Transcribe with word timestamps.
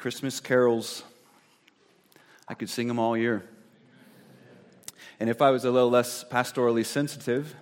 Christmas 0.00 0.40
carols. 0.40 1.04
I 2.48 2.54
could 2.54 2.70
sing 2.70 2.88
them 2.88 2.98
all 2.98 3.18
year. 3.18 3.44
And 5.20 5.28
if 5.28 5.42
I 5.42 5.50
was 5.50 5.66
a 5.66 5.70
little 5.70 5.90
less 5.90 6.24
pastorally 6.24 6.86
sensitive, 6.86 7.54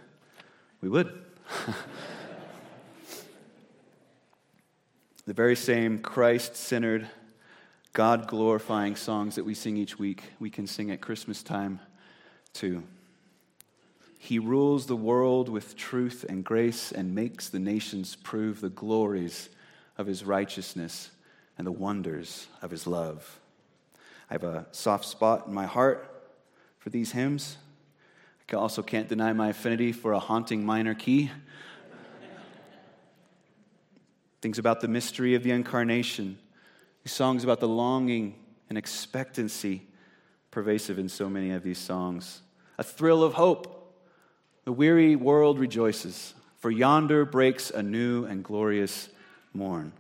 we 0.81 0.89
would. 0.89 1.21
the 5.27 5.35
very 5.35 5.57
same 5.57 5.99
Christ 5.99 6.55
centered, 6.55 7.09
God 7.93 8.29
glorifying 8.29 8.95
songs 8.95 9.35
that 9.35 9.45
we 9.45 9.55
sing 9.55 9.77
each 9.77 9.99
week, 9.99 10.23
we 10.39 10.49
can 10.49 10.69
sing 10.69 10.93
at 10.93 11.01
Christmas 11.01 11.43
time 11.43 11.81
too. 12.53 12.85
He 14.17 14.39
rules 14.39 14.87
the 14.87 14.95
world 14.95 15.49
with 15.49 15.75
truth 15.75 16.25
and 16.29 16.45
grace 16.45 16.93
and 16.93 17.17
makes 17.17 17.49
the 17.49 17.59
nations 17.59 18.15
prove 18.15 18.61
the 18.61 18.71
glories 18.71 19.49
of 19.97 20.07
his 20.07 20.23
righteousness 20.23 21.11
and 21.59 21.67
the 21.67 21.73
wonders 21.73 22.47
of 22.63 22.71
his 22.71 22.87
love. 22.87 23.41
I 24.31 24.35
have 24.35 24.45
a 24.45 24.67
soft 24.71 25.05
spot 25.05 25.49
in 25.49 25.55
my 25.55 25.67
heart 25.67 26.09
for 26.79 26.91
these 26.91 27.13
hymns. 27.13 27.59
I 28.51 28.57
also 28.57 28.83
can't 28.83 29.09
deny 29.09 29.33
my 29.35 29.49
affinity 29.49 29.93
for 29.93 30.13
a 30.13 30.19
haunting 30.19 30.65
minor 30.65 30.95
key. 30.95 31.31
Things 34.41 34.59
about 34.59 34.81
the 34.81 34.89
mystery 34.89 35.35
of 35.35 35.43
the 35.43 35.51
incarnation, 35.51 36.39
these 37.03 37.13
songs 37.13 37.45
about 37.45 37.61
the 37.61 37.69
longing 37.69 38.37
and 38.69 38.79
expectancy 38.79 39.83
pervasive 40.51 40.99
in 40.99 41.09
so 41.09 41.29
many 41.29 41.51
of 41.51 41.63
these 41.63 41.79
songs. 41.79 42.41
A 42.79 42.83
thrill 42.83 43.23
of 43.23 43.35
hope. 43.35 43.75
The 44.65 44.73
weary 44.73 45.17
world 45.17 45.59
rejoices, 45.59 46.35
for 46.59 46.71
yonder 46.71 47.25
breaks 47.25 47.71
a 47.71 47.83
new 47.83 48.25
and 48.25 48.45
glorious 48.45 49.09
morn. 49.53 49.93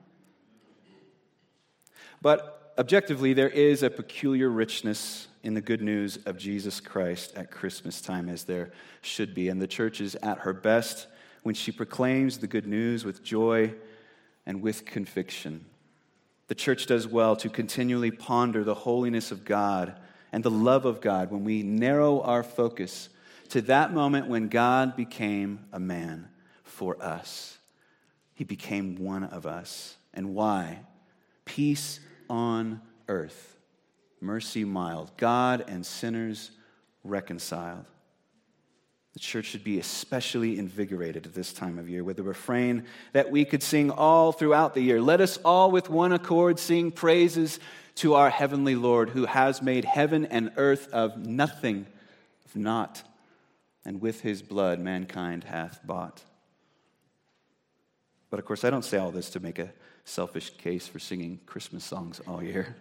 But 2.21 2.73
objectively, 2.79 3.33
there 3.33 3.49
is 3.49 3.83
a 3.83 3.91
peculiar 3.91 4.49
richness 4.49 5.29
in 5.43 5.55
the 5.55 5.61
good 5.61 5.83
news 5.83 6.19
of 6.27 6.37
Jesus 6.37 6.81
Christ 6.81 7.33
at 7.37 7.51
Christmas 7.51 8.01
time, 8.01 8.29
as 8.29 8.45
there 8.45 8.70
should 9.03 9.34
be. 9.34 9.48
And 9.48 9.62
the 9.62 9.67
church 9.67 10.01
is 10.01 10.15
at 10.17 10.39
her 10.39 10.53
best 10.53 11.07
when 11.42 11.55
she 11.55 11.73
proclaims 11.73 12.39
the 12.39 12.47
good 12.47 12.67
news 12.67 13.05
with 13.05 13.23
joy 13.23 13.73
and 14.45 14.61
with 14.62 14.84
conviction. 14.84 15.65
The 16.48 16.55
church 16.55 16.87
does 16.87 17.07
well 17.07 17.37
to 17.37 17.48
continually 17.48 18.11
ponder 18.11 18.64
the 18.64 18.75
holiness 18.75 19.31
of 19.31 19.45
God 19.45 19.95
and 20.33 20.42
the 20.42 20.51
love 20.51 20.85
of 20.85 21.01
God 21.01 21.31
when 21.31 21.45
we 21.45 21.62
narrow 21.62 22.20
our 22.23 22.42
focus 22.42 23.09
to 23.51 23.62
that 23.62 23.92
moment 23.92 24.29
when 24.29 24.48
God 24.48 24.97
became 24.97 25.61
a 25.73 25.79
man 25.79 26.29
for 26.64 27.03
us. 27.03 27.59
He 28.35 28.45
became 28.45 28.97
one 28.97 29.25
of 29.25 29.47
us. 29.47 29.97
And 30.14 30.35
why? 30.35 30.81
Peace 31.45 32.01
on 32.29 32.81
earth, 33.09 33.57
mercy 34.21 34.65
mild, 34.65 35.11
God 35.17 35.65
and 35.69 35.84
sinners 35.84 36.51
reconciled. 37.05 37.85
The 39.15 39.20
church 39.20 39.47
should 39.47 39.65
be 39.65 39.81
especially 39.81 40.59
invigorated 40.59 41.27
at 41.27 41.35
this 41.35 41.53
time 41.53 41.79
of 41.79 41.89
year 41.89 42.05
with 42.05 42.19
the 42.19 42.23
refrain 42.23 42.85
that 43.12 43.31
we 43.31 43.45
could 43.45 43.62
sing 43.62 43.91
all 43.91 44.31
throughout 44.31 44.75
the 44.75 44.81
year. 44.81 45.01
Let 45.01 45.20
us 45.20 45.39
all 45.45 45.70
with 45.70 45.91
one 45.91 46.12
accord 46.12 46.59
sing 46.59 46.93
praises 46.93 47.59
to 47.97 48.15
our 48.15 48.31
heavenly 48.31 48.77
Lord 48.77 49.11
who 49.11 49.27
has 49.27 49.61
made 49.61 49.85
heaven 49.85 50.27
and 50.27 50.53
earth 50.57 50.89
of 50.92 51.17
nothing, 51.17 51.87
of 52.45 52.55
naught, 52.55 53.03
and 53.85 54.01
with 54.01 54.20
his 54.20 54.41
blood 54.41 54.79
mankind 54.79 55.45
hath 55.45 55.81
bought. 55.85 56.23
But 58.31 58.39
of 58.39 58.45
course, 58.45 58.63
I 58.63 58.70
don't 58.70 58.85
say 58.85 58.98
all 58.98 59.11
this 59.11 59.31
to 59.31 59.41
make 59.41 59.59
a 59.59 59.73
selfish 60.09 60.51
case 60.56 60.89
for 60.89 60.98
singing 60.98 61.39
Christmas 61.47 61.84
songs 61.84 62.20
all 62.27 62.42
year. 62.42 62.75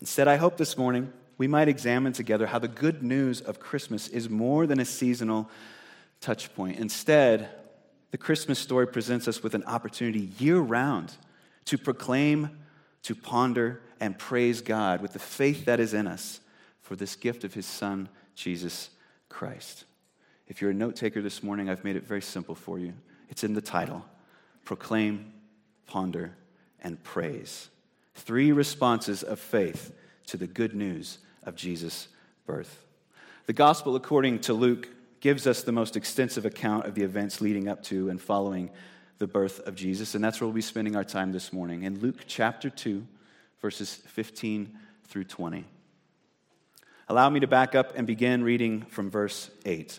Instead, 0.00 0.26
I 0.26 0.36
hope 0.36 0.56
this 0.56 0.78
morning 0.78 1.12
we 1.36 1.46
might 1.46 1.68
examine 1.68 2.12
together 2.12 2.46
how 2.46 2.58
the 2.58 2.68
good 2.68 3.02
news 3.02 3.40
of 3.40 3.60
Christmas 3.60 4.08
is 4.08 4.30
more 4.30 4.66
than 4.66 4.80
a 4.80 4.84
seasonal 4.84 5.48
touch 6.20 6.54
point. 6.54 6.78
Instead, 6.78 7.48
the 8.10 8.18
Christmas 8.18 8.58
story 8.58 8.86
presents 8.86 9.28
us 9.28 9.42
with 9.42 9.54
an 9.54 9.64
opportunity 9.64 10.30
year 10.38 10.58
round 10.58 11.12
to 11.66 11.78
proclaim, 11.78 12.50
to 13.02 13.14
ponder, 13.14 13.80
and 14.00 14.18
praise 14.18 14.60
God 14.62 15.02
with 15.02 15.12
the 15.12 15.18
faith 15.18 15.66
that 15.66 15.78
is 15.78 15.94
in 15.94 16.06
us 16.06 16.40
for 16.80 16.96
this 16.96 17.16
gift 17.16 17.44
of 17.44 17.54
His 17.54 17.66
Son, 17.66 18.08
Jesus 18.34 18.90
Christ. 19.28 19.84
If 20.48 20.60
you're 20.60 20.72
a 20.72 20.74
note 20.74 20.96
taker 20.96 21.22
this 21.22 21.42
morning, 21.42 21.68
I've 21.68 21.84
made 21.84 21.96
it 21.96 22.06
very 22.06 22.22
simple 22.22 22.54
for 22.54 22.78
you. 22.78 22.94
It's 23.28 23.44
in 23.44 23.54
the 23.54 23.60
title 23.60 24.04
Proclaim, 24.64 25.32
ponder, 25.90 26.36
and 26.80 27.02
praise. 27.02 27.68
Three 28.14 28.52
responses 28.52 29.22
of 29.22 29.40
faith 29.40 29.92
to 30.26 30.36
the 30.36 30.46
good 30.46 30.74
news 30.74 31.18
of 31.42 31.56
Jesus' 31.56 32.06
birth. 32.46 32.84
The 33.46 33.52
gospel, 33.52 33.96
according 33.96 34.38
to 34.42 34.54
Luke, 34.54 34.88
gives 35.18 35.46
us 35.46 35.62
the 35.62 35.72
most 35.72 35.96
extensive 35.96 36.46
account 36.46 36.86
of 36.86 36.94
the 36.94 37.02
events 37.02 37.40
leading 37.40 37.68
up 37.68 37.82
to 37.84 38.08
and 38.08 38.20
following 38.20 38.70
the 39.18 39.26
birth 39.26 39.58
of 39.66 39.74
Jesus, 39.74 40.14
and 40.14 40.22
that's 40.22 40.40
where 40.40 40.46
we'll 40.46 40.54
be 40.54 40.62
spending 40.62 40.94
our 40.94 41.04
time 41.04 41.32
this 41.32 41.52
morning. 41.52 41.82
In 41.82 41.98
Luke 41.98 42.20
chapter 42.26 42.70
2, 42.70 43.04
verses 43.60 43.94
15 43.94 44.78
through 45.08 45.24
20. 45.24 45.64
Allow 47.08 47.28
me 47.28 47.40
to 47.40 47.48
back 47.48 47.74
up 47.74 47.92
and 47.96 48.06
begin 48.06 48.44
reading 48.44 48.82
from 48.82 49.10
verse 49.10 49.50
8. 49.66 49.98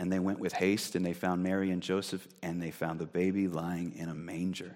And 0.00 0.10
they 0.10 0.18
went 0.18 0.38
with 0.38 0.54
haste, 0.54 0.94
and 0.94 1.04
they 1.04 1.12
found 1.12 1.42
Mary 1.42 1.70
and 1.70 1.82
Joseph, 1.82 2.26
and 2.42 2.60
they 2.60 2.70
found 2.70 2.98
the 2.98 3.04
baby 3.04 3.48
lying 3.48 3.94
in 3.96 4.08
a 4.08 4.14
manger. 4.14 4.74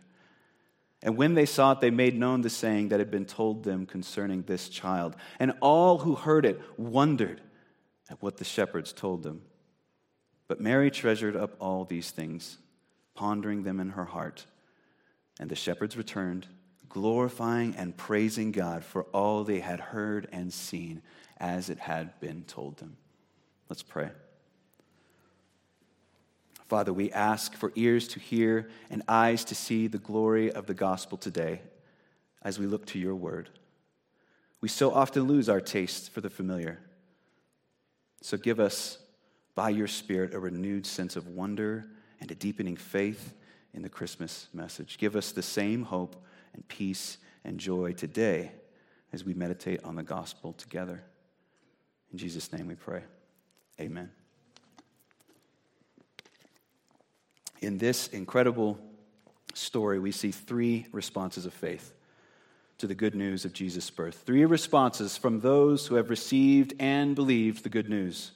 And 1.03 1.17
when 1.17 1.33
they 1.33 1.47
saw 1.47 1.73
it, 1.73 1.81
they 1.81 1.91
made 1.91 2.15
known 2.15 2.43
the 2.43 2.51
saying 2.51 2.91
that 2.91 2.99
had 2.99 3.11
been 3.11 3.25
told 3.25 3.65
them 3.65 3.87
concerning 3.87 4.43
this 4.43 4.69
child. 4.69 5.17
And 5.41 5.55
all 5.63 5.97
who 5.97 6.15
heard 6.15 6.45
it 6.45 6.61
wondered 6.77 7.41
at 8.11 8.21
what 8.21 8.37
the 8.37 8.45
shepherds 8.45 8.93
told 8.93 9.23
them. 9.23 9.41
But 10.47 10.61
Mary 10.61 10.91
treasured 10.91 11.37
up 11.37 11.57
all 11.59 11.87
these 11.87 12.11
things, 12.11 12.59
pondering 13.15 13.63
them 13.63 13.81
in 13.81 13.89
her 13.91 14.05
heart. 14.05 14.45
And 15.41 15.51
the 15.51 15.57
shepherds 15.57 15.97
returned, 15.97 16.49
glorifying 16.91 17.77
and 17.77 17.97
praising 17.97 18.53
God 18.53 18.85
for 18.85 19.05
all 19.05 19.43
they 19.43 19.61
had 19.61 19.81
heard 19.81 20.29
and 20.33 20.53
seen 20.53 21.01
as 21.39 21.71
it 21.71 21.79
had 21.79 22.21
been 22.21 22.45
told 22.45 22.77
them. 22.77 22.99
Let's 23.71 23.83
pray. 23.83 24.11
Father, 26.69 26.93
we 26.93 27.13
ask 27.13 27.55
for 27.55 27.73
ears 27.75 28.09
to 28.09 28.21
hear 28.21 28.69
and 28.91 29.03
eyes 29.07 29.45
to 29.47 29.55
see 29.55 29.87
the 29.87 29.99
glory 29.99 30.51
of 30.51 30.67
the 30.67 30.75
gospel 30.75 31.19
today 31.19 31.61
as 32.43 32.59
we 32.59 32.67
look 32.67 32.87
to 32.87 32.99
your 32.99 33.15
word. 33.15 33.51
We 34.61 34.69
so 34.69 34.93
often 34.93 35.25
lose 35.25 35.49
our 35.49 35.61
taste 35.61 36.11
for 36.11 36.21
the 36.21 36.31
familiar. 36.31 36.79
So 38.23 38.39
give 38.39 38.59
us, 38.59 38.99
by 39.55 39.69
your 39.69 39.87
Spirit, 39.87 40.33
a 40.35 40.39
renewed 40.39 40.87
sense 40.87 41.17
of 41.17 41.29
wonder 41.29 41.85
and 42.21 42.31
a 42.31 42.35
deepening 42.35 42.77
faith 42.77 43.35
in 43.75 43.83
the 43.83 43.91
Christmas 43.91 44.49
message. 44.55 44.97
Give 44.97 45.17
us 45.17 45.33
the 45.33 45.43
same 45.43 45.83
hope 45.83 46.25
and 46.55 46.67
peace 46.67 47.19
and 47.45 47.61
joy 47.61 47.93
today 47.93 48.53
as 49.13 49.25
we 49.25 49.35
meditate 49.35 49.85
on 49.85 49.97
the 49.97 50.03
gospel 50.03 50.55
together. 50.55 51.03
In 52.11 52.19
Jesus' 52.19 52.53
name 52.53 52.69
we 52.69 52.75
pray. 52.75 53.03
Amen. 53.79 54.11
In 57.61 57.79
this 57.79 58.09
incredible 58.09 58.79
story, 59.55 59.99
we 59.99 60.13
see 60.13 60.31
three 60.31 60.87
responses 60.93 61.47
of 61.47 61.55
faith 61.55 61.93
to 62.79 62.87
the 62.87 62.95
good 62.95 63.15
news 63.15 63.45
of 63.45 63.53
Jesus' 63.53 63.89
birth. 63.91 64.23
Three 64.27 64.45
responses 64.45 65.17
from 65.17 65.41
those 65.41 65.87
who 65.87 65.95
have 65.95 66.11
received 66.11 66.75
and 66.81 67.15
believed 67.15 67.63
the 67.63 67.69
good 67.69 67.89
news. 67.89 68.33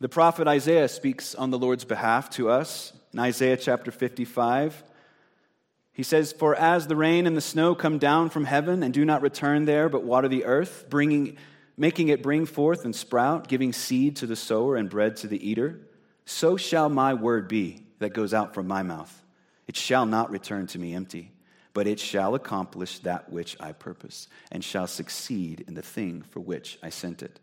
The 0.00 0.08
prophet 0.08 0.46
Isaiah 0.46 0.88
speaks 0.88 1.34
on 1.34 1.50
the 1.50 1.58
Lord's 1.58 1.84
behalf 1.84 2.30
to 2.30 2.48
us 2.50 2.92
in 3.12 3.18
Isaiah 3.18 3.56
chapter 3.56 3.90
55. 3.90 4.84
He 5.92 6.04
says, 6.04 6.32
For 6.32 6.54
as 6.54 6.86
the 6.86 6.94
rain 6.94 7.26
and 7.26 7.36
the 7.36 7.40
snow 7.40 7.74
come 7.74 7.98
down 7.98 8.30
from 8.30 8.44
heaven 8.44 8.84
and 8.84 8.94
do 8.94 9.04
not 9.04 9.22
return 9.22 9.64
there, 9.64 9.88
but 9.88 10.04
water 10.04 10.28
the 10.28 10.44
earth, 10.44 10.86
bringing, 10.88 11.36
making 11.76 12.08
it 12.08 12.22
bring 12.22 12.46
forth 12.46 12.84
and 12.84 12.94
sprout, 12.94 13.48
giving 13.48 13.72
seed 13.72 14.14
to 14.16 14.26
the 14.26 14.36
sower 14.36 14.76
and 14.76 14.88
bread 14.88 15.16
to 15.16 15.26
the 15.26 15.48
eater, 15.48 15.80
so 16.24 16.56
shall 16.56 16.88
my 16.88 17.14
word 17.14 17.48
be 17.48 17.82
that 17.98 18.14
goes 18.14 18.34
out 18.34 18.54
from 18.54 18.66
my 18.66 18.82
mouth. 18.82 19.22
It 19.66 19.76
shall 19.76 20.06
not 20.06 20.30
return 20.30 20.66
to 20.68 20.78
me 20.78 20.94
empty 20.94 21.32
but 21.78 21.86
it 21.86 22.00
shall 22.00 22.34
accomplish 22.34 22.98
that 22.98 23.30
which 23.30 23.56
I 23.60 23.70
purpose, 23.70 24.26
and 24.50 24.64
shall 24.64 24.88
succeed 24.88 25.64
in 25.68 25.74
the 25.74 25.80
thing 25.80 26.22
for 26.22 26.40
which 26.40 26.76
I 26.82 26.88
sent 26.88 27.22
it. 27.22 27.38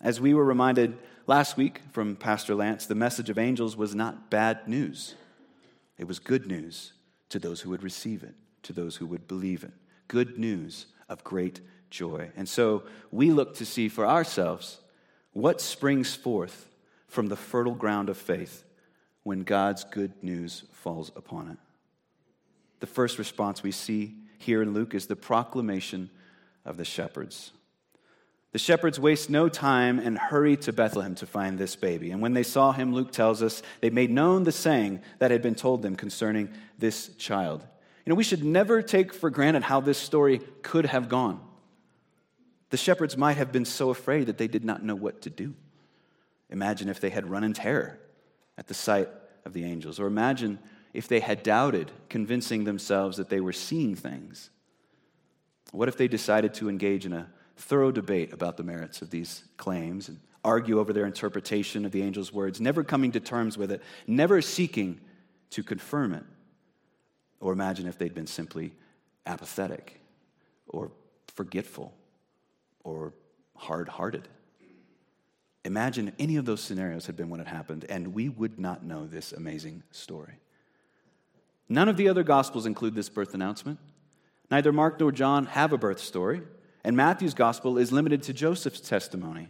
As 0.00 0.20
we 0.20 0.32
were 0.32 0.44
reminded 0.44 0.96
last 1.26 1.56
week 1.56 1.80
from 1.90 2.14
Pastor 2.14 2.54
Lance, 2.54 2.86
the 2.86 2.94
message 2.94 3.30
of 3.30 3.36
angels 3.36 3.76
was 3.76 3.96
not 3.96 4.30
bad 4.30 4.68
news. 4.68 5.16
It 5.98 6.06
was 6.06 6.20
good 6.20 6.46
news 6.46 6.92
to 7.30 7.40
those 7.40 7.60
who 7.60 7.70
would 7.70 7.82
receive 7.82 8.22
it, 8.22 8.36
to 8.62 8.72
those 8.72 8.94
who 8.94 9.06
would 9.06 9.26
believe 9.26 9.64
it. 9.64 9.72
Good 10.06 10.38
news 10.38 10.86
of 11.08 11.24
great 11.24 11.60
joy. 11.90 12.30
And 12.36 12.48
so 12.48 12.84
we 13.10 13.32
look 13.32 13.56
to 13.56 13.66
see 13.66 13.88
for 13.88 14.06
ourselves 14.06 14.78
what 15.32 15.60
springs 15.60 16.14
forth 16.14 16.68
from 17.08 17.26
the 17.26 17.34
fertile 17.34 17.74
ground 17.74 18.08
of 18.08 18.16
faith 18.16 18.62
when 19.28 19.40
God's 19.40 19.84
good 19.84 20.10
news 20.22 20.64
falls 20.72 21.12
upon 21.14 21.50
it. 21.50 21.58
The 22.80 22.86
first 22.86 23.18
response 23.18 23.62
we 23.62 23.72
see 23.72 24.14
here 24.38 24.62
in 24.62 24.72
Luke 24.72 24.94
is 24.94 25.06
the 25.06 25.16
proclamation 25.16 26.08
of 26.64 26.78
the 26.78 26.84
shepherds. 26.86 27.52
The 28.52 28.58
shepherds 28.58 28.98
waste 28.98 29.28
no 29.28 29.50
time 29.50 29.98
and 29.98 30.16
hurry 30.16 30.56
to 30.56 30.72
Bethlehem 30.72 31.14
to 31.16 31.26
find 31.26 31.58
this 31.58 31.76
baby. 31.76 32.10
And 32.10 32.22
when 32.22 32.32
they 32.32 32.42
saw 32.42 32.72
him, 32.72 32.94
Luke 32.94 33.12
tells 33.12 33.42
us, 33.42 33.62
they 33.82 33.90
made 33.90 34.10
known 34.10 34.44
the 34.44 34.50
saying 34.50 35.02
that 35.18 35.30
had 35.30 35.42
been 35.42 35.54
told 35.54 35.82
them 35.82 35.94
concerning 35.94 36.48
this 36.78 37.08
child. 37.16 37.66
You 38.06 38.10
know, 38.10 38.16
we 38.16 38.24
should 38.24 38.42
never 38.42 38.80
take 38.80 39.12
for 39.12 39.28
granted 39.28 39.62
how 39.62 39.80
this 39.80 39.98
story 39.98 40.40
could 40.62 40.86
have 40.86 41.10
gone. 41.10 41.38
The 42.70 42.78
shepherds 42.78 43.18
might 43.18 43.36
have 43.36 43.52
been 43.52 43.66
so 43.66 43.90
afraid 43.90 44.28
that 44.28 44.38
they 44.38 44.48
did 44.48 44.64
not 44.64 44.82
know 44.82 44.94
what 44.94 45.20
to 45.20 45.28
do. 45.28 45.52
Imagine 46.48 46.88
if 46.88 46.98
they 46.98 47.10
had 47.10 47.28
run 47.28 47.44
in 47.44 47.52
terror 47.52 48.00
at 48.58 48.66
the 48.66 48.74
sight 48.74 49.08
of 49.46 49.54
the 49.54 49.64
angels, 49.64 49.98
or 49.98 50.06
imagine 50.06 50.58
if 50.92 51.08
they 51.08 51.20
had 51.20 51.42
doubted, 51.42 51.90
convincing 52.10 52.64
themselves 52.64 53.16
that 53.16 53.30
they 53.30 53.40
were 53.40 53.52
seeing 53.52 53.94
things? 53.94 54.50
What 55.70 55.88
if 55.88 55.96
they 55.96 56.08
decided 56.08 56.52
to 56.54 56.68
engage 56.68 57.06
in 57.06 57.12
a 57.12 57.28
thorough 57.56 57.92
debate 57.92 58.32
about 58.32 58.56
the 58.56 58.62
merits 58.62 59.00
of 59.00 59.10
these 59.10 59.44
claims 59.56 60.08
and 60.08 60.18
argue 60.44 60.80
over 60.80 60.92
their 60.92 61.06
interpretation 61.06 61.84
of 61.84 61.92
the 61.92 62.02
angel's 62.02 62.32
words, 62.32 62.60
never 62.60 62.82
coming 62.82 63.12
to 63.12 63.20
terms 63.20 63.56
with 63.56 63.70
it, 63.70 63.82
never 64.06 64.42
seeking 64.42 65.00
to 65.50 65.62
confirm 65.62 66.12
it? 66.12 66.24
Or 67.40 67.52
imagine 67.52 67.86
if 67.86 67.96
they'd 67.96 68.14
been 68.14 68.26
simply 68.26 68.72
apathetic 69.26 70.00
or 70.66 70.90
forgetful 71.34 71.94
or 72.82 73.12
hard 73.54 73.88
hearted. 73.88 74.26
Imagine 75.68 76.14
any 76.18 76.36
of 76.36 76.46
those 76.46 76.62
scenarios 76.62 77.04
had 77.04 77.14
been 77.14 77.28
what 77.28 77.40
had 77.40 77.46
happened, 77.46 77.84
and 77.90 78.14
we 78.14 78.30
would 78.30 78.58
not 78.58 78.84
know 78.84 79.06
this 79.06 79.34
amazing 79.34 79.82
story. 79.90 80.32
None 81.68 81.90
of 81.90 81.98
the 81.98 82.08
other 82.08 82.22
Gospels 82.22 82.64
include 82.64 82.94
this 82.94 83.10
birth 83.10 83.34
announcement. 83.34 83.78
Neither 84.50 84.72
Mark 84.72 84.98
nor 84.98 85.12
John 85.12 85.44
have 85.44 85.74
a 85.74 85.76
birth 85.76 86.00
story, 86.00 86.40
and 86.84 86.96
Matthew's 86.96 87.34
Gospel 87.34 87.76
is 87.76 87.92
limited 87.92 88.22
to 88.22 88.32
Joseph's 88.32 88.80
testimony 88.80 89.48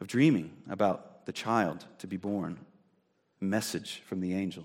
of 0.00 0.06
dreaming 0.06 0.52
about 0.70 1.26
the 1.26 1.32
child 1.32 1.84
to 1.98 2.06
be 2.06 2.16
born, 2.16 2.58
message 3.40 4.00
from 4.06 4.22
the 4.22 4.32
angel. 4.32 4.64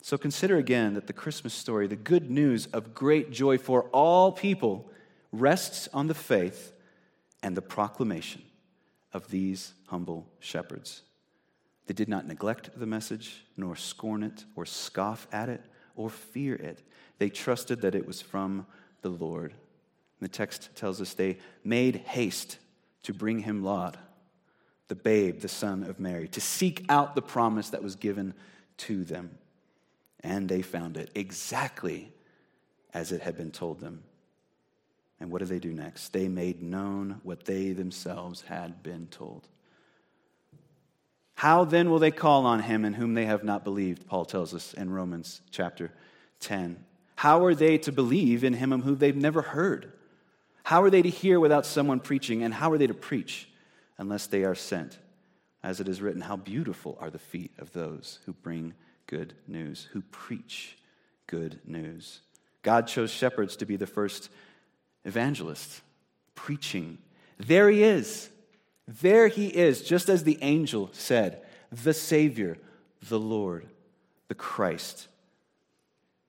So 0.00 0.16
consider 0.16 0.58
again 0.58 0.94
that 0.94 1.08
the 1.08 1.12
Christmas 1.12 1.54
story, 1.54 1.88
the 1.88 1.96
good 1.96 2.30
news 2.30 2.66
of 2.66 2.94
great 2.94 3.32
joy 3.32 3.58
for 3.58 3.82
all 3.86 4.30
people, 4.30 4.88
rests 5.32 5.88
on 5.92 6.06
the 6.06 6.14
faith 6.14 6.72
and 7.42 7.56
the 7.56 7.62
proclamation 7.62 8.42
of 9.12 9.28
these 9.30 9.72
humble 9.86 10.28
shepherds. 10.40 11.02
They 11.86 11.94
did 11.94 12.08
not 12.08 12.26
neglect 12.26 12.78
the 12.78 12.86
message, 12.86 13.44
nor 13.56 13.74
scorn 13.74 14.22
it, 14.22 14.44
or 14.56 14.66
scoff 14.66 15.26
at 15.32 15.48
it, 15.48 15.62
or 15.96 16.10
fear 16.10 16.54
it. 16.54 16.82
They 17.18 17.30
trusted 17.30 17.80
that 17.80 17.94
it 17.94 18.06
was 18.06 18.20
from 18.20 18.66
the 19.02 19.08
Lord. 19.08 19.52
And 19.52 20.28
the 20.28 20.32
text 20.32 20.70
tells 20.76 21.00
us 21.00 21.14
they 21.14 21.38
made 21.64 21.96
haste 21.96 22.58
to 23.04 23.14
bring 23.14 23.40
him 23.40 23.64
Laud, 23.64 23.96
the 24.88 24.94
babe, 24.94 25.40
the 25.40 25.48
son 25.48 25.82
of 25.82 25.98
Mary, 25.98 26.28
to 26.28 26.40
seek 26.40 26.84
out 26.88 27.14
the 27.14 27.22
promise 27.22 27.70
that 27.70 27.82
was 27.82 27.96
given 27.96 28.34
to 28.78 29.04
them. 29.04 29.30
And 30.20 30.48
they 30.48 30.62
found 30.62 30.96
it 30.96 31.10
exactly 31.14 32.12
as 32.92 33.12
it 33.12 33.22
had 33.22 33.36
been 33.36 33.50
told 33.50 33.80
them. 33.80 34.02
And 35.20 35.30
what 35.30 35.40
do 35.40 35.44
they 35.46 35.58
do 35.58 35.72
next? 35.72 36.12
They 36.12 36.28
made 36.28 36.62
known 36.62 37.20
what 37.22 37.44
they 37.44 37.72
themselves 37.72 38.42
had 38.42 38.82
been 38.82 39.08
told. 39.08 39.48
How 41.34 41.64
then 41.64 41.90
will 41.90 41.98
they 41.98 42.10
call 42.10 42.46
on 42.46 42.60
him 42.60 42.84
in 42.84 42.94
whom 42.94 43.14
they 43.14 43.26
have 43.26 43.44
not 43.44 43.64
believed? 43.64 44.06
Paul 44.06 44.24
tells 44.24 44.54
us 44.54 44.74
in 44.74 44.90
Romans 44.90 45.40
chapter 45.50 45.92
10. 46.40 46.84
How 47.16 47.44
are 47.44 47.54
they 47.54 47.78
to 47.78 47.92
believe 47.92 48.44
in 48.44 48.54
him 48.54 48.70
whom 48.70 48.98
they've 48.98 49.14
never 49.14 49.42
heard? 49.42 49.92
How 50.64 50.82
are 50.82 50.90
they 50.90 51.02
to 51.02 51.08
hear 51.08 51.40
without 51.40 51.66
someone 51.66 52.00
preaching? 52.00 52.42
And 52.42 52.52
how 52.52 52.70
are 52.70 52.78
they 52.78 52.86
to 52.86 52.94
preach 52.94 53.48
unless 53.98 54.26
they 54.26 54.44
are 54.44 54.54
sent? 54.54 54.98
As 55.62 55.80
it 55.80 55.88
is 55.88 56.00
written, 56.00 56.22
how 56.22 56.36
beautiful 56.36 56.96
are 57.00 57.10
the 57.10 57.18
feet 57.18 57.52
of 57.58 57.72
those 57.72 58.20
who 58.26 58.32
bring 58.32 58.74
good 59.06 59.34
news, 59.46 59.88
who 59.92 60.02
preach 60.02 60.76
good 61.26 61.60
news. 61.64 62.20
God 62.62 62.86
chose 62.86 63.10
shepherds 63.10 63.56
to 63.56 63.66
be 63.66 63.76
the 63.76 63.86
first 63.86 64.28
evangelists, 65.04 65.80
preaching. 66.34 66.98
There 67.38 67.70
he 67.70 67.82
is 67.82 68.30
there 68.88 69.28
he 69.28 69.48
is, 69.48 69.82
just 69.82 70.08
as 70.08 70.24
the 70.24 70.38
angel 70.40 70.88
said, 70.92 71.42
the 71.70 71.92
Savior, 71.92 72.56
the 73.08 73.20
Lord, 73.20 73.66
the 74.28 74.34
Christ. 74.34 75.08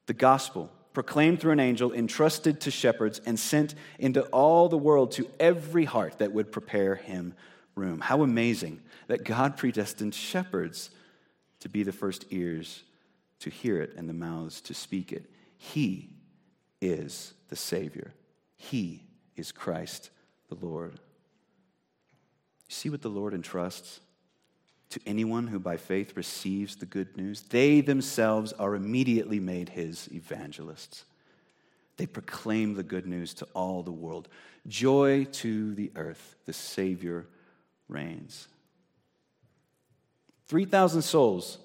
The 0.07 0.13
gospel, 0.13 0.69
proclaimed 0.93 1.39
through 1.39 1.53
an 1.53 1.61
angel, 1.61 1.93
entrusted 1.93 2.59
to 2.61 2.71
shepherds, 2.71 3.21
and 3.25 3.39
sent 3.39 3.75
into 3.97 4.23
all 4.23 4.67
the 4.67 4.77
world 4.77 5.13
to 5.13 5.29
every 5.39 5.85
heart 5.85 6.19
that 6.19 6.33
would 6.33 6.51
prepare 6.51 6.95
him 6.95 7.33
room. 7.75 8.01
How 8.01 8.23
amazing 8.23 8.81
that 9.07 9.23
God 9.23 9.55
predestined 9.55 10.13
shepherds 10.13 10.89
to 11.61 11.69
be 11.69 11.83
the 11.83 11.93
first 11.93 12.25
ears 12.29 12.83
to 13.39 13.49
hear 13.49 13.81
it 13.81 13.93
and 13.95 14.09
the 14.09 14.13
mouths 14.13 14.59
to 14.61 14.73
speak 14.73 15.13
it. 15.13 15.31
He 15.57 16.09
is 16.81 17.33
the 17.47 17.55
Savior, 17.55 18.13
He 18.59 19.05
is 19.37 19.53
Christ 19.53 20.11
the 20.49 20.55
Lord. 20.55 20.99
You 22.67 22.75
see 22.75 22.89
what 22.89 23.01
the 23.01 23.09
Lord 23.09 23.33
entrusts 23.33 24.01
to 24.89 24.99
anyone 25.07 25.47
who 25.47 25.59
by 25.59 25.77
faith 25.77 26.17
receives 26.17 26.75
the 26.75 26.85
good 26.85 27.15
news? 27.15 27.41
They 27.41 27.79
themselves 27.79 28.51
are 28.53 28.75
immediately 28.75 29.39
made 29.39 29.69
his 29.69 30.09
evangelists. 30.11 31.05
They 31.95 32.05
proclaim 32.05 32.73
the 32.73 32.83
good 32.83 33.07
news 33.07 33.33
to 33.35 33.47
all 33.55 33.81
the 33.81 33.91
world. 33.91 34.27
Joy 34.67 35.25
to 35.31 35.73
the 35.73 35.91
earth, 35.95 36.35
the 36.45 36.53
Savior 36.53 37.27
reigns. 37.87 38.49
3,000 40.47 41.01
souls 41.01 41.59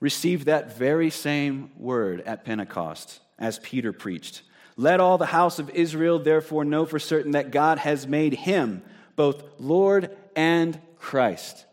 received 0.00 0.46
that 0.46 0.76
very 0.78 1.10
same 1.10 1.70
word 1.76 2.22
at 2.22 2.44
Pentecost 2.44 3.20
as 3.38 3.58
Peter 3.58 3.92
preached. 3.92 4.42
Let 4.76 5.00
all 5.00 5.18
the 5.18 5.26
house 5.26 5.58
of 5.58 5.70
Israel 5.70 6.18
therefore 6.18 6.64
know 6.64 6.84
for 6.84 6.98
certain 6.98 7.32
that 7.32 7.50
God 7.50 7.78
has 7.78 8.06
made 8.06 8.34
him 8.34 8.82
both 9.16 9.42
Lord 9.58 10.14
and 10.34 10.78
Christ, 10.98 11.64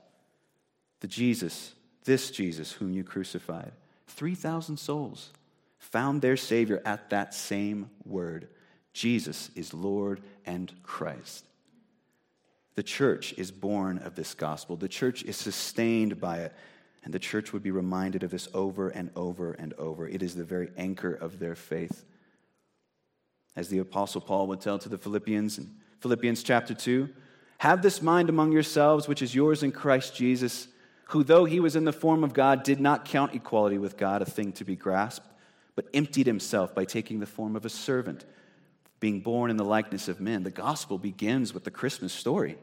the 1.02 1.08
Jesus, 1.08 1.74
this 2.06 2.32
Jesus 2.32 2.72
whom 2.72 2.94
you 2.94 3.04
crucified. 3.04 3.74
3,000 4.08 4.78
souls 4.78 5.32
found 5.78 6.22
their 6.22 6.38
Savior 6.38 6.82
at 6.86 7.10
that 7.10 7.34
same 7.34 7.90
word 8.06 8.48
Jesus 8.94 9.50
is 9.56 9.74
Lord 9.74 10.22
and 10.46 10.72
Christ. 10.84 11.46
The 12.76 12.84
church 12.84 13.34
is 13.38 13.52
born 13.52 13.98
of 14.00 14.16
this 14.16 14.34
gospel, 14.34 14.78
the 14.78 14.88
church 14.88 15.24
is 15.24 15.36
sustained 15.36 16.22
by 16.22 16.40
it. 16.40 16.54
And 17.04 17.14
the 17.14 17.20
church 17.20 17.52
would 17.52 17.64
be 17.64 17.72
reminded 17.72 18.24
of 18.24 18.32
this 18.32 18.48
over 18.54 18.88
and 18.88 19.12
over 19.14 19.52
and 19.52 19.74
over. 19.74 20.08
It 20.08 20.24
is 20.24 20.36
the 20.36 20.46
very 20.46 20.72
anchor 20.78 21.14
of 21.14 21.38
their 21.38 21.54
faith. 21.54 22.06
As 23.56 23.70
the 23.70 23.80
Apostle 23.80 24.22
Paul 24.22 24.48
would 24.48 24.62
tell 24.62 24.80
to 24.80 24.90
the 24.90 24.98
Philippians 24.98 25.58
in 25.60 25.70
Philippians 26.00 26.44
chapter 26.44 26.74
2, 26.74 27.08
have 27.60 27.82
this 27.82 28.02
mind 28.02 28.28
among 28.28 28.52
yourselves, 28.52 29.08
which 29.08 29.22
is 29.22 29.34
yours 29.34 29.64
in 29.64 29.72
Christ 29.72 30.14
Jesus, 30.14 30.68
who, 31.06 31.24
though 31.24 31.46
he 31.46 31.62
was 31.62 31.78
in 31.78 31.86
the 31.86 31.94
form 31.94 32.26
of 32.26 32.34
God, 32.34 32.64
did 32.64 32.82
not 32.82 33.06
count 33.06 33.34
equality 33.34 33.78
with 33.78 33.96
God 33.96 34.22
a 34.22 34.26
thing 34.26 34.52
to 34.54 34.66
be 34.66 34.76
grasped, 34.76 35.28
but 35.76 35.88
emptied 35.94 36.28
himself 36.28 36.76
by 36.76 36.84
taking 36.84 37.22
the 37.22 37.26
form 37.26 37.56
of 37.56 37.64
a 37.64 37.70
servant, 37.70 38.26
being 39.00 39.22
born 39.22 39.50
in 39.50 39.56
the 39.56 39.64
likeness 39.64 40.10
of 40.10 40.20
men. 40.20 40.44
The 40.44 40.52
gospel 40.52 40.98
begins 40.98 41.54
with 41.54 41.64
the 41.64 41.72
Christmas 41.72 42.12
story. 42.12 42.58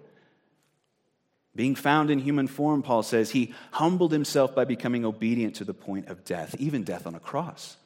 Being 1.57 1.75
found 1.75 2.11
in 2.11 2.19
human 2.19 2.47
form, 2.47 2.83
Paul 2.83 3.03
says, 3.03 3.31
he 3.31 3.55
humbled 3.73 4.13
himself 4.13 4.55
by 4.55 4.65
becoming 4.65 5.05
obedient 5.05 5.57
to 5.57 5.65
the 5.65 5.75
point 5.75 6.09
of 6.09 6.25
death, 6.25 6.55
even 6.59 6.85
death 6.85 7.07
on 7.07 7.15
a 7.15 7.21
cross. 7.21 7.77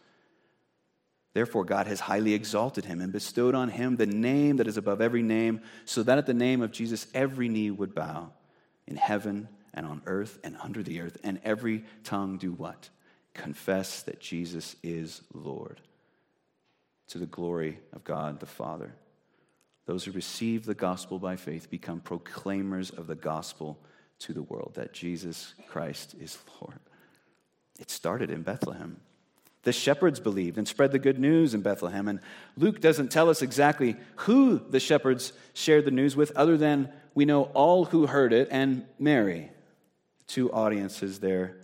Therefore, 1.35 1.65
God 1.65 1.89
has 1.89 2.01
highly 2.01 2.33
exalted 2.33 2.85
him 2.85 3.01
and 3.01 3.13
bestowed 3.13 3.55
on 3.57 3.69
him 3.69 3.97
the 3.97 4.07
name 4.07 4.57
that 4.57 4.69
is 4.69 4.77
above 4.77 5.01
every 5.01 5.23
name, 5.23 5.61
so 5.85 6.03
that 6.05 6.17
at 6.17 6.27
the 6.27 6.33
name 6.33 6.63
of 6.63 6.73
Jesus 6.73 7.09
every 7.13 7.49
knee 7.49 7.71
would 7.71 7.95
bow 7.95 8.31
in 8.87 8.97
heaven 8.97 9.49
and 9.75 9.85
on 9.85 10.01
earth 10.07 10.39
and 10.45 10.57
under 10.63 10.83
the 10.83 11.01
earth, 11.01 11.19
and 11.25 11.41
every 11.45 11.85
tongue 12.05 12.39
do 12.39 12.53
what? 12.53 12.89
Confess 13.35 14.03
that 14.03 14.21
Jesus 14.21 14.77
is 14.85 15.23
Lord 15.33 15.81
to 17.09 17.19
the 17.19 17.27
glory 17.27 17.81
of 17.93 18.05
God 18.05 18.39
the 18.39 18.47
Father. 18.47 18.95
Those 19.87 20.05
who 20.05 20.13
receive 20.13 20.65
the 20.65 20.75
gospel 20.75 21.19
by 21.19 21.35
faith 21.35 21.69
become 21.69 22.01
proclaimers 22.01 22.91
of 22.91 23.09
the 23.09 23.17
gospel 23.17 23.79
to 24.21 24.33
the 24.33 24.43
world 24.43 24.75
that 24.77 24.95
Jesus 24.95 25.55
Christ 25.67 26.15
is 26.21 26.39
Lord. 26.61 26.79
It 27.81 27.91
started 27.91 28.31
in 28.31 28.43
Bethlehem. 28.43 29.01
The 29.65 29.73
shepherds 29.73 30.21
believed 30.21 30.59
and 30.59 30.69
spread 30.69 30.93
the 30.93 30.99
good 30.99 31.19
news 31.19 31.55
in 31.55 31.63
Bethlehem. 31.63 32.09
And 32.09 32.21
Luke 32.57 32.81
doesn't 32.81 33.11
tell 33.11 33.29
us 33.29 33.43
exactly 33.43 33.97
who 34.17 34.59
the 34.59 34.81
shepherds 34.81 35.33
shared 35.55 35.85
the 35.85 35.91
news 35.91 36.15
with, 36.17 36.31
other 36.37 36.57
than 36.57 36.93
we 37.15 37.25
know 37.25 37.45
all 37.55 37.87
who 37.87 38.07
heard 38.07 38.33
it 38.33 38.49
and 38.51 38.85
Mary, 38.99 39.51
two 40.27 40.53
audiences 40.53 41.19
there 41.19 41.57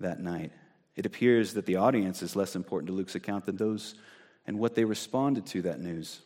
that 0.00 0.20
night. 0.20 0.52
It 0.96 1.06
appears 1.06 1.54
that 1.54 1.66
the 1.66 1.76
audience 1.76 2.22
is 2.22 2.36
less 2.36 2.56
important 2.56 2.88
to 2.88 2.94
Luke's 2.94 3.14
account 3.14 3.46
than 3.46 3.56
those 3.56 3.94
and 4.46 4.58
what 4.58 4.74
they 4.74 4.84
responded 4.84 5.46
to 5.46 5.62
that 5.62 5.80
news. 5.80 6.20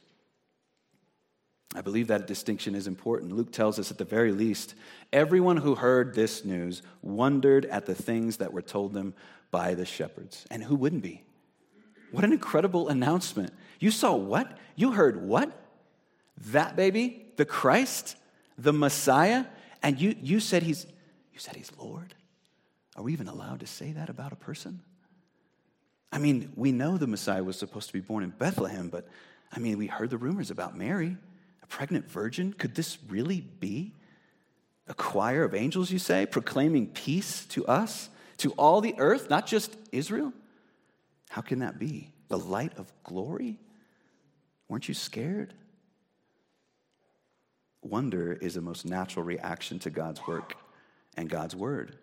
I 1.75 1.83
believe 1.83 2.09
that 2.09 2.27
distinction 2.27 2.75
is 2.75 2.87
important. 2.89 3.33
Luke 3.33 3.53
tells 3.53 3.79
us 3.79 3.91
at 3.91 3.99
the 3.99 4.05
very 4.05 4.33
least, 4.33 4.75
everyone 5.13 5.57
who 5.57 5.77
heard 5.77 6.15
this 6.15 6.45
news 6.45 6.83
wondered 7.01 7.65
at 7.67 7.87
the 7.87 7.95
things 7.95 8.39
that 8.39 8.53
were 8.53 8.63
told 8.63 8.93
them 8.93 9.15
by 9.53 9.75
the 9.75 9.85
shepherds. 9.87 10.45
And 10.51 10.65
who 10.65 10.75
wouldn't 10.75 11.03
be? 11.03 11.23
What 12.11 12.25
an 12.25 12.33
incredible 12.33 12.89
announcement. 12.89 13.53
You 13.79 13.93
saw 13.93 14.15
what? 14.17 14.59
You 14.75 14.93
heard 14.93 15.23
what? 15.23 15.53
That 16.49 16.75
baby, 16.75 17.27
the 17.37 17.45
Christ, 17.45 18.17
the 18.59 18.73
Messiah, 18.73 19.45
and 19.83 20.01
you, 20.01 20.17
you 20.21 20.41
said 20.41 20.63
he's 20.63 20.87
you 21.33 21.39
said 21.39 21.57
he's 21.57 21.71
Lord? 21.79 22.15
Are 22.97 23.03
we 23.03 23.13
even 23.13 23.29
allowed 23.29 23.61
to 23.61 23.67
say 23.67 23.93
that 23.93 24.11
about 24.11 24.33
a 24.33 24.37
person? 24.37 24.81
I 26.13 26.19
mean, 26.19 26.53
we 26.57 26.73
know 26.73 26.99
the 26.99 27.07
Messiah 27.07 27.45
was 27.45 27.57
supposed 27.57 27.87
to 27.87 27.93
be 27.93 28.01
born 28.01 28.25
in 28.25 28.31
Bethlehem, 28.31 28.89
but 28.89 29.09
I 29.53 29.61
mean, 29.61 29.79
we 29.79 29.87
heard 29.87 30.11
the 30.11 30.19
rumors 30.19 30.51
about 30.51 30.77
Mary 30.77 31.17
pregnant 31.71 32.11
virgin? 32.11 32.53
Could 32.53 32.75
this 32.75 32.99
really 33.09 33.41
be? 33.41 33.95
A 34.87 34.95
choir 34.95 35.45
of 35.45 35.55
angels, 35.55 35.91
you 35.91 35.99
say, 35.99 36.27
proclaiming 36.27 36.89
peace 36.89 37.47
to 37.47 37.65
us, 37.67 38.11
to 38.39 38.51
all 38.53 38.81
the 38.83 38.95
earth, 38.99 39.31
not 39.31 39.47
just 39.47 39.75
Israel? 39.93 40.33
How 41.31 41.41
can 41.41 41.61
that 41.61 41.79
be? 41.79 42.11
The 42.29 42.39
light 42.39 42.77
of 42.77 42.93
glory? 43.05 43.59
Weren't 44.69 44.89
you 44.89 44.95
scared? 44.95 45.55
Wonder 47.83 48.33
is 48.33 48.55
the 48.55 48.61
most 48.61 48.85
natural 48.85 49.25
reaction 49.25 49.79
to 49.81 49.91
God's 49.91 50.27
work 50.27 50.55
and 51.17 51.31
God's 51.31 51.57
word. 51.57 51.97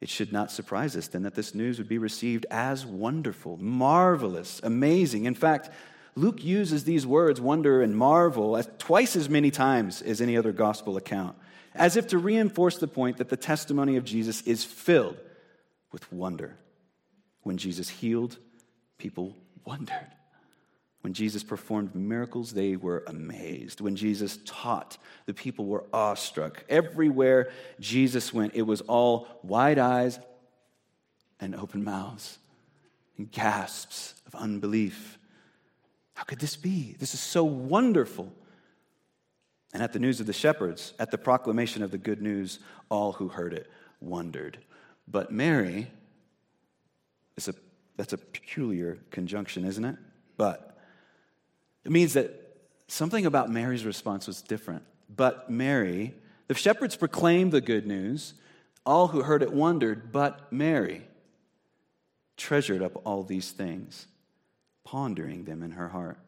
It 0.00 0.08
should 0.08 0.32
not 0.32 0.50
surprise 0.50 0.96
us 0.96 1.08
then 1.08 1.22
that 1.24 1.34
this 1.34 1.54
news 1.54 1.78
would 1.78 1.88
be 1.88 1.98
received 1.98 2.46
as 2.50 2.86
wonderful, 2.86 3.58
marvelous, 3.58 4.60
amazing. 4.62 5.26
In 5.26 5.34
fact, 5.34 5.68
Luke 6.16 6.42
uses 6.44 6.84
these 6.84 7.06
words, 7.06 7.40
wonder 7.40 7.82
and 7.82 7.96
marvel, 7.96 8.60
twice 8.78 9.16
as 9.16 9.28
many 9.28 9.50
times 9.50 10.02
as 10.02 10.20
any 10.20 10.36
other 10.36 10.52
gospel 10.52 10.96
account, 10.96 11.36
as 11.74 11.96
if 11.96 12.08
to 12.08 12.18
reinforce 12.18 12.78
the 12.78 12.88
point 12.88 13.18
that 13.18 13.28
the 13.28 13.36
testimony 13.36 13.96
of 13.96 14.04
Jesus 14.04 14.42
is 14.42 14.64
filled 14.64 15.18
with 15.92 16.12
wonder. 16.12 16.56
When 17.42 17.56
Jesus 17.56 17.88
healed, 17.88 18.36
people 18.98 19.36
wondered. 19.64 20.08
When 21.02 21.14
Jesus 21.14 21.42
performed 21.42 21.94
miracles, 21.94 22.52
they 22.52 22.76
were 22.76 23.04
amazed. 23.06 23.80
When 23.80 23.96
Jesus 23.96 24.38
taught, 24.44 24.98
the 25.24 25.32
people 25.32 25.64
were 25.64 25.86
awestruck. 25.92 26.64
Everywhere 26.68 27.50
Jesus 27.78 28.34
went, 28.34 28.54
it 28.54 28.62
was 28.62 28.82
all 28.82 29.26
wide 29.42 29.78
eyes 29.78 30.18
and 31.40 31.54
open 31.54 31.82
mouths 31.82 32.38
and 33.16 33.30
gasps 33.30 34.14
of 34.26 34.34
unbelief. 34.34 35.18
How 36.20 36.24
could 36.24 36.38
this 36.38 36.54
be? 36.54 36.94
This 36.98 37.14
is 37.14 37.20
so 37.20 37.42
wonderful. 37.44 38.30
And 39.72 39.82
at 39.82 39.94
the 39.94 39.98
news 39.98 40.20
of 40.20 40.26
the 40.26 40.34
shepherds, 40.34 40.92
at 40.98 41.10
the 41.10 41.16
proclamation 41.16 41.82
of 41.82 41.92
the 41.92 41.96
good 41.96 42.20
news, 42.20 42.58
all 42.90 43.12
who 43.12 43.28
heard 43.28 43.54
it 43.54 43.70
wondered. 44.02 44.58
But 45.08 45.32
Mary 45.32 45.90
is 47.38 47.48
a 47.48 47.54
that's 47.96 48.12
a 48.12 48.18
peculiar 48.18 48.98
conjunction, 49.10 49.64
isn't 49.64 49.82
it? 49.82 49.96
But 50.36 50.78
it 51.86 51.90
means 51.90 52.12
that 52.12 52.58
something 52.86 53.24
about 53.24 53.48
Mary's 53.48 53.86
response 53.86 54.26
was 54.26 54.42
different. 54.42 54.82
But 55.08 55.48
Mary, 55.48 56.12
the 56.48 56.54
shepherds 56.54 56.96
proclaimed 56.96 57.52
the 57.52 57.62
good 57.62 57.86
news, 57.86 58.34
all 58.84 59.08
who 59.08 59.22
heard 59.22 59.42
it 59.42 59.54
wondered, 59.54 60.12
but 60.12 60.52
Mary 60.52 61.00
treasured 62.36 62.82
up 62.82 63.00
all 63.06 63.22
these 63.22 63.52
things 63.52 64.06
pondering 64.90 65.44
them 65.44 65.62
in 65.62 65.70
her 65.70 65.88
heart. 65.88 66.18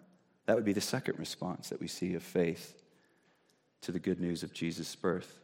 That 0.47 0.55
would 0.55 0.65
be 0.65 0.73
the 0.73 0.81
second 0.81 1.19
response 1.19 1.71
that 1.71 1.81
we 1.81 1.89
see 1.89 2.15
of 2.15 2.23
faith 2.23 2.81
to 3.81 3.91
the 3.91 3.99
good 3.99 4.21
news 4.21 4.45
of 4.45 4.53
Jesus' 4.53 4.95
birth. 4.95 5.41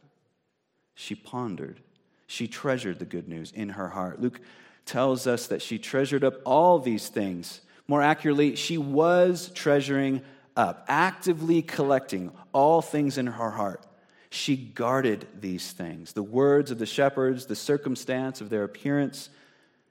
She 0.95 1.17
pondered, 1.17 1.81
she 2.29 2.47
treasured 2.47 3.01
the 3.01 3.05
good 3.05 3.29
news 3.29 3.51
in 3.51 3.71
her 3.71 3.89
heart. 3.89 4.21
Luke 4.21 4.41
tells 4.87 5.27
us 5.27 5.49
that 5.49 5.63
she 5.63 5.81
treasured 5.81 6.23
up 6.23 6.35
all 6.45 6.79
these 6.79 7.09
things. 7.09 7.61
More 7.89 8.03
accurately, 8.03 8.55
she 8.55 8.79
was 8.79 9.51
treasuring 9.53 10.23
up, 10.57 10.85
actively 10.87 11.61
collecting 11.61 12.31
all 12.53 12.81
things 12.81 13.19
in 13.19 13.27
her 13.27 13.51
heart. 13.51 13.85
She 14.31 14.57
guarded 14.57 15.27
these 15.41 15.73
things 15.73 16.13
the 16.13 16.23
words 16.23 16.71
of 16.71 16.79
the 16.79 16.87
shepherds, 16.87 17.47
the 17.47 17.57
circumstance 17.57 18.41
of 18.41 18.49
their 18.49 18.63
appearance, 18.63 19.29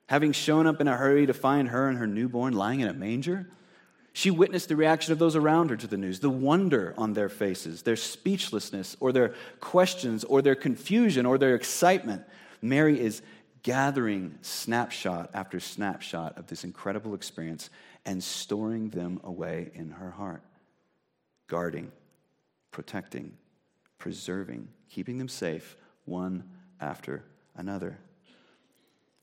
having 0.07 0.31
shown 0.31 0.65
up 0.65 0.81
in 0.81 0.87
a 0.87 0.97
hurry 0.97 1.25
to 1.25 1.33
find 1.33 1.69
her 1.69 1.87
and 1.87 1.97
her 1.97 2.07
newborn 2.07 2.53
lying 2.53 2.79
in 2.79 2.87
a 2.87 2.93
manger. 2.93 3.47
She 4.13 4.31
witnessed 4.31 4.69
the 4.69 4.75
reaction 4.75 5.13
of 5.13 5.19
those 5.19 5.35
around 5.35 5.69
her 5.69 5.77
to 5.77 5.87
the 5.87 5.97
news, 5.97 6.19
the 6.19 6.29
wonder 6.29 6.95
on 6.97 7.13
their 7.13 7.29
faces, 7.29 7.83
their 7.83 7.95
speechlessness, 7.95 8.97
or 8.99 9.11
their 9.11 9.35
questions, 9.59 10.23
or 10.23 10.41
their 10.41 10.55
confusion, 10.55 11.25
or 11.25 11.37
their 11.37 11.53
excitement. 11.53 12.23
Mary 12.61 12.99
is 12.99 13.21
gathering 13.61 14.37
snapshot 14.41 15.29
after 15.33 15.59
snapshot 15.59 16.37
of 16.37 16.47
this 16.47 16.63
incredible 16.63 17.13
experience 17.13 17.69
and 18.05 18.23
storing 18.23 18.89
them 18.89 19.19
away 19.23 19.69
in 19.75 19.91
her 19.91 20.09
heart, 20.09 20.41
guarding, 21.47 21.91
protecting, 22.71 23.33
preserving, 23.99 24.67
keeping 24.89 25.17
them 25.17 25.27
safe 25.27 25.75
one 26.05 26.43
after 26.79 27.23
another 27.55 27.99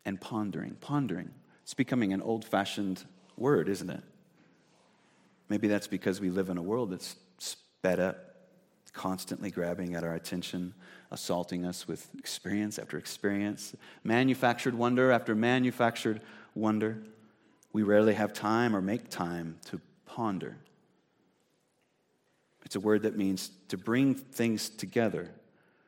and 0.04 0.20
pondering. 0.20 0.76
Pondering. 0.80 1.30
It's 1.62 1.74
becoming 1.74 2.12
an 2.12 2.22
old 2.22 2.44
fashioned 2.44 3.04
word, 3.36 3.68
isn't 3.68 3.90
it? 3.90 4.02
Maybe 5.48 5.68
that's 5.68 5.86
because 5.86 6.20
we 6.20 6.30
live 6.30 6.48
in 6.50 6.58
a 6.58 6.62
world 6.62 6.90
that's 6.90 7.16
sped 7.38 8.00
up, 8.00 8.16
constantly 8.92 9.50
grabbing 9.50 9.94
at 9.94 10.04
our 10.04 10.14
attention, 10.14 10.74
assaulting 11.10 11.64
us 11.64 11.86
with 11.86 12.08
experience 12.18 12.78
after 12.78 12.96
experience, 12.96 13.74
manufactured 14.02 14.74
wonder 14.74 15.10
after 15.10 15.34
manufactured 15.34 16.20
wonder. 16.54 16.98
We 17.72 17.82
rarely 17.82 18.14
have 18.14 18.32
time 18.32 18.74
or 18.74 18.80
make 18.80 19.10
time 19.10 19.58
to 19.66 19.80
ponder. 20.06 20.56
It's 22.64 22.76
a 22.76 22.80
word 22.80 23.02
that 23.02 23.16
means 23.16 23.50
to 23.68 23.76
bring 23.76 24.14
things 24.14 24.68
together 24.68 25.30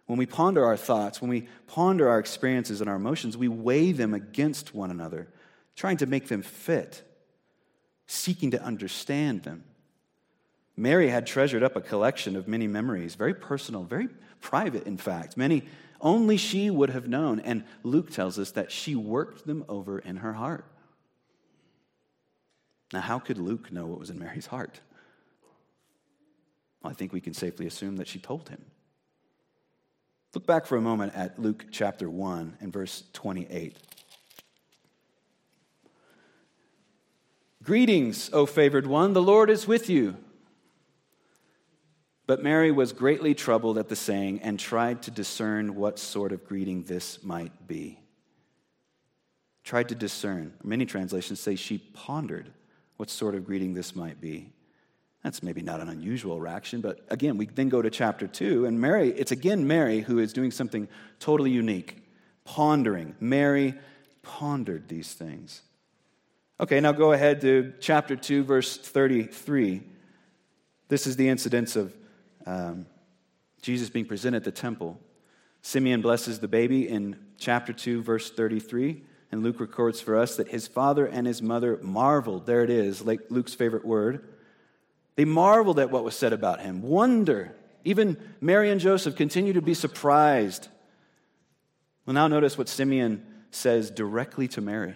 when 0.06 0.18
we 0.18 0.26
ponder 0.26 0.64
our 0.64 0.76
thoughts, 0.76 1.20
when 1.20 1.30
we 1.30 1.48
ponder 1.66 2.08
our 2.08 2.18
experiences 2.18 2.80
and 2.80 2.88
our 2.88 2.96
emotions, 2.96 3.36
we 3.36 3.48
weigh 3.48 3.92
them 3.92 4.14
against 4.14 4.74
one 4.74 4.90
another, 4.90 5.28
trying 5.74 5.96
to 5.98 6.06
make 6.06 6.28
them 6.28 6.42
fit, 6.42 7.02
seeking 8.06 8.52
to 8.52 8.62
understand 8.62 9.42
them. 9.42 9.64
Mary 10.76 11.08
had 11.08 11.26
treasured 11.26 11.62
up 11.62 11.74
a 11.74 11.80
collection 11.80 12.36
of 12.36 12.46
many 12.46 12.66
memories, 12.66 13.14
very 13.14 13.34
personal, 13.34 13.82
very 13.82 14.08
private, 14.40 14.86
in 14.86 14.96
fact. 14.96 15.36
Many 15.36 15.64
only 16.00 16.36
she 16.36 16.70
would 16.70 16.90
have 16.90 17.08
known. 17.08 17.40
And 17.40 17.64
Luke 17.82 18.10
tells 18.10 18.38
us 18.38 18.52
that 18.52 18.70
she 18.70 18.94
worked 18.94 19.46
them 19.46 19.64
over 19.68 19.98
in 19.98 20.16
her 20.16 20.34
heart. 20.34 20.66
Now, 22.92 23.00
how 23.00 23.18
could 23.18 23.38
Luke 23.38 23.72
know 23.72 23.86
what 23.86 23.98
was 23.98 24.10
in 24.10 24.18
Mary's 24.18 24.46
heart? 24.46 24.80
Well, 26.82 26.92
I 26.92 26.94
think 26.94 27.12
we 27.12 27.20
can 27.20 27.34
safely 27.34 27.66
assume 27.66 27.96
that 27.96 28.06
she 28.06 28.18
told 28.18 28.48
him. 28.48 28.64
Look 30.34 30.46
back 30.46 30.66
for 30.66 30.76
a 30.76 30.82
moment 30.82 31.14
at 31.14 31.38
Luke 31.38 31.66
chapter 31.70 32.10
1 32.10 32.58
and 32.60 32.72
verse 32.72 33.04
28. 33.12 33.76
Greetings, 37.62 38.30
O 38.32 38.46
favored 38.46 38.86
one, 38.86 39.12
the 39.12 39.22
Lord 39.22 39.50
is 39.50 39.66
with 39.66 39.90
you. 39.90 40.16
But 42.26 42.42
Mary 42.42 42.70
was 42.70 42.92
greatly 42.92 43.34
troubled 43.34 43.78
at 43.78 43.88
the 43.88 43.96
saying 43.96 44.40
and 44.42 44.58
tried 44.58 45.02
to 45.02 45.10
discern 45.10 45.74
what 45.74 45.98
sort 45.98 46.32
of 46.32 46.44
greeting 46.44 46.82
this 46.82 47.22
might 47.22 47.66
be. 47.66 48.00
Tried 49.64 49.88
to 49.88 49.94
discern. 49.94 50.54
Many 50.62 50.86
translations 50.86 51.40
say 51.40 51.56
she 51.56 51.78
pondered 51.78 52.52
what 52.96 53.10
sort 53.10 53.34
of 53.34 53.44
greeting 53.44 53.74
this 53.74 53.94
might 53.94 54.20
be. 54.20 54.52
That's 55.22 55.42
maybe 55.42 55.62
not 55.62 55.80
an 55.80 55.88
unusual 55.88 56.40
reaction, 56.40 56.80
but 56.80 57.00
again, 57.08 57.36
we 57.36 57.46
then 57.46 57.68
go 57.68 57.82
to 57.82 57.90
chapter 57.90 58.26
2, 58.26 58.66
and 58.66 58.80
Mary, 58.80 59.10
it's 59.10 59.32
again 59.32 59.66
Mary 59.66 60.00
who 60.00 60.18
is 60.18 60.32
doing 60.32 60.50
something 60.50 60.88
totally 61.18 61.50
unique, 61.50 62.04
pondering. 62.44 63.16
Mary 63.18 63.74
pondered 64.22 64.88
these 64.88 65.12
things. 65.14 65.62
Okay, 66.60 66.80
now 66.80 66.92
go 66.92 67.12
ahead 67.12 67.40
to 67.42 67.74
chapter 67.80 68.16
2, 68.16 68.44
verse 68.44 68.78
33. 68.78 69.82
This 70.88 71.06
is 71.06 71.16
the 71.16 71.28
incidence 71.28 71.76
of 71.76 71.94
um, 72.46 72.86
Jesus 73.60 73.90
being 73.90 74.06
presented 74.06 74.38
at 74.38 74.44
the 74.44 74.52
temple. 74.52 75.00
Simeon 75.60 76.00
blesses 76.00 76.38
the 76.38 76.48
baby 76.48 76.88
in 76.88 77.18
chapter 77.36 77.72
2, 77.72 78.02
verse 78.02 78.30
33. 78.30 79.02
And 79.32 79.42
Luke 79.42 79.58
records 79.58 80.00
for 80.00 80.16
us 80.16 80.36
that 80.36 80.48
his 80.48 80.68
father 80.68 81.04
and 81.06 81.26
his 81.26 81.42
mother 81.42 81.78
marveled. 81.82 82.46
There 82.46 82.62
it 82.62 82.70
is, 82.70 83.02
Luke's 83.02 83.54
favorite 83.54 83.84
word. 83.84 84.24
They 85.16 85.24
marveled 85.24 85.78
at 85.78 85.90
what 85.90 86.04
was 86.04 86.14
said 86.14 86.32
about 86.32 86.60
him, 86.60 86.82
wonder. 86.82 87.56
Even 87.84 88.16
Mary 88.40 88.70
and 88.70 88.80
Joseph 88.80 89.16
continue 89.16 89.54
to 89.54 89.62
be 89.62 89.74
surprised. 89.74 90.68
Well, 92.04 92.14
now 92.14 92.28
notice 92.28 92.56
what 92.56 92.68
Simeon 92.68 93.26
says 93.50 93.90
directly 93.90 94.46
to 94.48 94.60
Mary. 94.60 94.94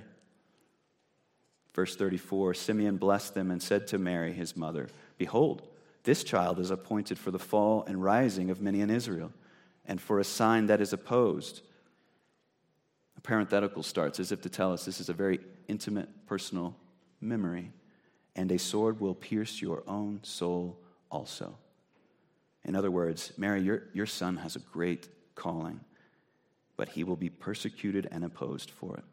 Verse 1.74 1.96
34 1.96 2.54
Simeon 2.54 2.98
blessed 2.98 3.34
them 3.34 3.50
and 3.50 3.62
said 3.62 3.86
to 3.88 3.98
Mary, 3.98 4.32
his 4.32 4.56
mother, 4.56 4.88
Behold, 5.18 5.66
this 6.04 6.24
child 6.24 6.58
is 6.58 6.70
appointed 6.70 7.18
for 7.18 7.30
the 7.30 7.38
fall 7.38 7.84
and 7.86 8.02
rising 8.02 8.50
of 8.50 8.60
many 8.60 8.80
in 8.80 8.90
Israel, 8.90 9.32
and 9.86 10.00
for 10.00 10.18
a 10.18 10.24
sign 10.24 10.66
that 10.66 10.80
is 10.80 10.92
opposed. 10.92 11.62
A 13.16 13.20
parenthetical 13.20 13.82
starts 13.82 14.20
as 14.20 14.32
if 14.32 14.42
to 14.42 14.48
tell 14.48 14.72
us 14.72 14.84
this 14.84 15.00
is 15.00 15.08
a 15.08 15.14
very 15.14 15.40
intimate, 15.68 16.08
personal 16.26 16.74
memory, 17.20 17.70
and 18.40 18.50
a 18.52 18.58
sword 18.58 19.00
will 19.00 19.14
pierce 19.14 19.60
your 19.60 19.82
own 19.86 20.18
soul 20.22 20.78
also. 21.10 21.58
In 22.64 22.74
other 22.74 22.90
words, 22.90 23.34
Mary, 23.36 23.60
your, 23.60 23.82
your 23.92 24.06
son 24.06 24.38
has 24.38 24.56
a 24.56 24.60
great 24.60 25.08
calling, 25.34 25.80
but 26.74 26.88
he 26.88 27.04
will 27.04 27.16
be 27.16 27.28
persecuted 27.28 28.08
and 28.10 28.24
opposed 28.24 28.70
for 28.70 28.96
it. 28.96 29.04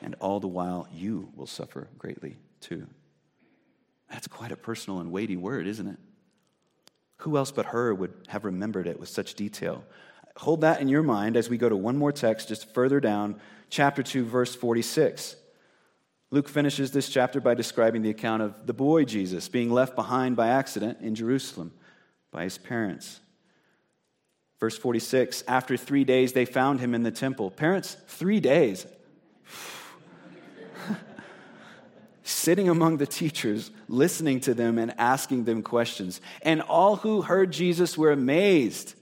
And 0.00 0.14
all 0.20 0.38
the 0.38 0.46
while, 0.46 0.86
you 0.94 1.32
will 1.34 1.48
suffer 1.48 1.88
greatly 1.98 2.36
too. 2.60 2.86
That's 4.08 4.28
quite 4.28 4.52
a 4.52 4.56
personal 4.56 5.00
and 5.00 5.10
weighty 5.10 5.36
word, 5.36 5.66
isn't 5.66 5.88
it? 5.88 5.98
Who 7.22 7.36
else 7.36 7.50
but 7.50 7.66
her 7.66 7.92
would 7.92 8.14
have 8.28 8.44
remembered 8.44 8.86
it 8.86 9.00
with 9.00 9.08
such 9.08 9.34
detail? 9.34 9.82
Hold 10.36 10.60
that 10.60 10.80
in 10.80 10.86
your 10.86 11.02
mind 11.02 11.36
as 11.36 11.50
we 11.50 11.58
go 11.58 11.68
to 11.68 11.74
one 11.74 11.96
more 11.96 12.12
text 12.12 12.46
just 12.46 12.72
further 12.72 13.00
down, 13.00 13.40
chapter 13.70 14.04
2, 14.04 14.24
verse 14.24 14.54
46. 14.54 15.34
Luke 16.30 16.48
finishes 16.48 16.90
this 16.90 17.08
chapter 17.08 17.40
by 17.40 17.54
describing 17.54 18.02
the 18.02 18.10
account 18.10 18.42
of 18.42 18.66
the 18.66 18.72
boy 18.72 19.04
Jesus 19.04 19.48
being 19.48 19.70
left 19.70 19.94
behind 19.94 20.36
by 20.36 20.48
accident 20.48 20.98
in 21.00 21.14
Jerusalem 21.14 21.72
by 22.32 22.44
his 22.44 22.58
parents. 22.58 23.20
Verse 24.58 24.76
46 24.76 25.44
After 25.46 25.76
three 25.76 26.04
days, 26.04 26.32
they 26.32 26.44
found 26.44 26.80
him 26.80 26.94
in 26.94 27.02
the 27.02 27.10
temple. 27.10 27.50
Parents, 27.50 27.96
three 28.08 28.40
days. 28.40 28.86
sitting 32.22 32.68
among 32.68 32.96
the 32.96 33.06
teachers, 33.06 33.70
listening 33.88 34.40
to 34.40 34.52
them 34.52 34.78
and 34.78 34.92
asking 34.98 35.44
them 35.44 35.62
questions. 35.62 36.20
And 36.42 36.60
all 36.60 36.96
who 36.96 37.22
heard 37.22 37.52
Jesus 37.52 37.96
were 37.96 38.10
amazed 38.10 38.94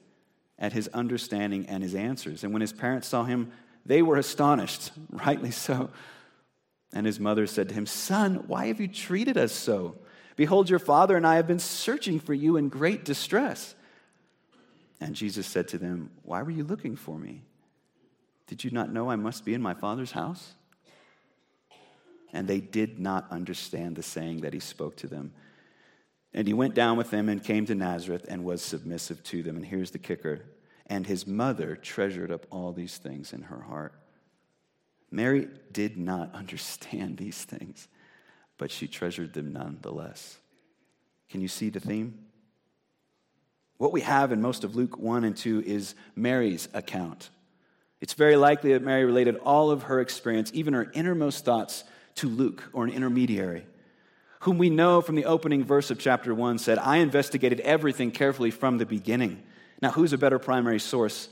at 0.59 0.75
his 0.75 0.88
understanding 0.88 1.66
and 1.66 1.83
his 1.83 1.94
answers. 1.94 2.44
And 2.44 2.53
when 2.53 2.61
his 2.61 2.72
parents 2.72 3.09
saw 3.09 3.25
him, 3.25 3.51
they 3.87 4.03
were 4.03 4.16
astonished, 4.16 4.92
rightly 5.11 5.51
so. 5.51 5.90
And 6.94 7.04
his 7.04 7.20
mother 7.20 7.46
said 7.46 7.68
to 7.68 7.74
him, 7.74 7.85
Son, 7.85 8.44
why 8.46 8.68
have 8.68 8.80
you 8.80 8.88
treated 8.88 9.37
us 9.37 9.52
so? 9.52 9.96
Behold, 10.37 10.70
your 10.70 10.78
father 10.78 11.16
and 11.16 11.26
I 11.26 11.37
have 11.37 11.46
been 11.46 11.59
searching 11.59 12.18
for 12.18 12.33
you 12.33 12.57
in 12.57 12.70
great 12.70 13.04
distress. 13.04 13.74
And 15.00 15.14
Jesus 15.14 15.46
said 15.46 15.68
to 15.68 15.78
them, 15.78 16.11
Why 16.22 16.42
were 16.42 16.50
you 16.50 16.64
looking 16.64 16.96
for 16.96 17.18
me? 17.18 17.42
Did 18.46 18.64
you 18.64 18.70
not 18.70 18.92
know 18.92 19.11
I 19.11 19.16
must 19.16 19.44
be 19.44 19.52
in 19.52 19.61
my 19.61 19.74
father's 19.74 20.12
house? 20.12 20.54
and 22.35 22.48
they 22.48 22.61
did 22.61 22.98
not 22.98 23.30
understand 23.30 23.96
the 23.96 24.02
saying 24.02 24.40
that 24.40 24.52
he 24.52 24.61
spoke 24.61 24.96
to 24.96 25.07
them. 25.07 25.33
And 26.35 26.48
he 26.48 26.52
went 26.52 26.74
down 26.74 26.98
with 26.98 27.11
them 27.11 27.28
and 27.28 27.42
came 27.42 27.64
to 27.66 27.76
Nazareth 27.76 28.26
and 28.28 28.44
was 28.44 28.61
submissive 28.61 29.22
to 29.22 29.42
them. 29.44 29.57
And 29.57 29.64
here's 29.64 29.92
the 29.92 29.98
kicker 29.98 30.42
and 30.87 31.07
his 31.07 31.26
mother 31.26 31.76
treasured 31.76 32.30
up 32.30 32.44
all 32.50 32.70
these 32.70 32.98
things 32.98 33.33
in 33.33 33.40
her 33.40 33.62
heart. 33.62 33.94
Mary 35.14 35.48
did 35.72 35.96
not 35.96 36.35
understand 36.35 37.16
these 37.16 37.42
things, 37.44 37.88
but 38.59 38.70
she 38.70 38.88
treasured 38.88 39.33
them 39.33 39.53
nonetheless. 39.53 40.38
Can 41.31 41.40
you 41.40 41.48
see 41.48 41.70
the 41.70 41.81
theme? 41.81 42.18
What 43.79 43.92
we 43.92 44.03
have 44.03 44.33
in 44.33 44.40
most 44.40 44.64
of 44.64 44.77
Luke 44.77 44.98
1 44.98 45.24
and 45.24 45.37
2 45.37 45.62
is 45.66 45.94
Mary's 46.14 46.68
account. 46.74 47.31
It's 48.00 48.14
very 48.14 48.37
likely 48.37 48.72
that 48.72 48.83
Mary 48.83 49.05
related 49.05 49.37
all 49.37 49.70
of 49.70 49.85
her 49.85 50.00
experience, 50.00 50.50
even 50.55 50.74
her 50.74 50.90
innermost 50.94 51.44
thoughts, 51.44 51.85
to 52.16 52.29
Luke 52.29 52.62
or 52.72 52.85
an 52.85 52.92
intermediary, 52.92 53.66
whom 54.40 54.59
we 54.59 54.70
know 54.70 55.00
from 55.00 55.16
the 55.16 55.24
opening 55.24 55.64
verse 55.64 55.90
of 55.90 55.98
chapter 55.98 56.33
1 56.33 56.59
said, 56.59 56.79
I 56.79 56.98
investigated 56.98 57.61
everything 57.61 58.12
carefully 58.12 58.53
from 58.53 58.79
the 58.79 58.87
beginning. 58.87 59.42
Now, 59.83 59.90
who's 59.90 60.12
a 60.12 60.18
better 60.18 60.38
primary 60.38 60.79
source 60.79 61.29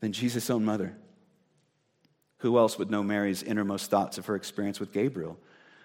than 0.00 0.12
Jesus' 0.12 0.50
own 0.50 0.64
mother? 0.64 0.96
Who 2.46 2.58
else 2.58 2.78
would 2.78 2.92
know 2.92 3.02
Mary's 3.02 3.42
innermost 3.42 3.90
thoughts 3.90 4.18
of 4.18 4.26
her 4.26 4.36
experience 4.36 4.78
with 4.78 4.92
Gabriel? 4.92 5.36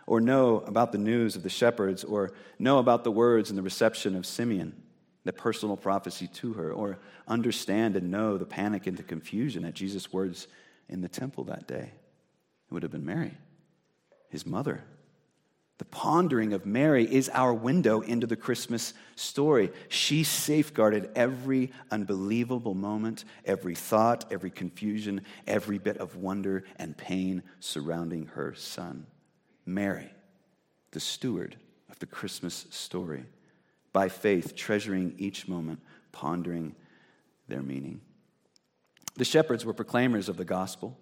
Or 0.05 0.21
know 0.21 0.59
about 0.67 0.91
the 0.91 0.99
news 0.99 1.35
of 1.35 1.41
the 1.41 1.49
shepherds? 1.49 2.03
Or 2.03 2.33
know 2.59 2.77
about 2.77 3.03
the 3.03 3.09
words 3.09 3.49
and 3.49 3.57
the 3.57 3.63
reception 3.63 4.15
of 4.15 4.27
Simeon, 4.27 4.79
the 5.23 5.33
personal 5.33 5.75
prophecy 5.75 6.27
to 6.27 6.53
her? 6.53 6.71
Or 6.71 6.99
understand 7.27 7.95
and 7.95 8.11
know 8.11 8.37
the 8.37 8.45
panic 8.45 8.85
and 8.85 8.95
the 8.95 9.01
confusion 9.01 9.65
at 9.65 9.73
Jesus' 9.73 10.13
words 10.13 10.47
in 10.87 11.01
the 11.01 11.07
temple 11.07 11.45
that 11.45 11.67
day? 11.67 11.93
It 12.69 12.73
would 12.75 12.83
have 12.83 12.91
been 12.91 13.07
Mary 13.07 13.35
his 14.29 14.45
mother. 14.45 14.83
The 15.81 15.85
pondering 15.85 16.53
of 16.53 16.63
Mary 16.63 17.11
is 17.11 17.27
our 17.33 17.51
window 17.51 18.01
into 18.01 18.27
the 18.27 18.35
Christmas 18.35 18.93
story. 19.15 19.71
She 19.89 20.23
safeguarded 20.23 21.09
every 21.15 21.71
unbelievable 21.89 22.75
moment, 22.75 23.25
every 23.45 23.73
thought, 23.73 24.31
every 24.31 24.51
confusion, 24.51 25.21
every 25.47 25.79
bit 25.79 25.97
of 25.97 26.17
wonder 26.17 26.65
and 26.75 26.95
pain 26.95 27.41
surrounding 27.59 28.27
her 28.27 28.53
son. 28.53 29.07
Mary, 29.65 30.11
the 30.91 30.99
steward 30.99 31.55
of 31.89 31.97
the 31.97 32.05
Christmas 32.05 32.67
story, 32.69 33.25
by 33.91 34.07
faith, 34.07 34.55
treasuring 34.55 35.15
each 35.17 35.47
moment, 35.47 35.79
pondering 36.11 36.75
their 37.47 37.63
meaning. 37.63 38.01
The 39.15 39.25
shepherds 39.25 39.65
were 39.65 39.73
proclaimers 39.73 40.29
of 40.29 40.37
the 40.37 40.45
gospel. 40.45 40.95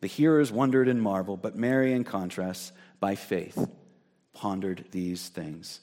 The 0.00 0.08
hearers 0.08 0.50
wondered 0.50 0.88
and 0.88 1.00
marveled, 1.00 1.40
but 1.40 1.54
Mary, 1.54 1.92
in 1.92 2.02
contrast, 2.02 2.72
by 2.98 3.14
faith, 3.14 3.68
pondered 4.38 4.84
these 4.92 5.28
things. 5.28 5.80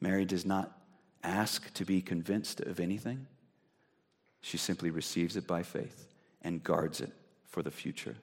Mary 0.00 0.24
does 0.24 0.46
not 0.46 0.72
ask 1.22 1.72
to 1.74 1.84
be 1.84 2.00
convinced 2.00 2.60
of 2.60 2.80
anything, 2.80 3.26
she 4.40 4.56
simply 4.56 4.90
receives 4.90 5.36
it 5.36 5.46
by 5.46 5.62
faith 5.62 6.06
and 6.40 6.64
guards 6.64 7.02
it 7.02 7.12
for 7.46 7.62
the 7.62 7.70
future. 7.70 8.16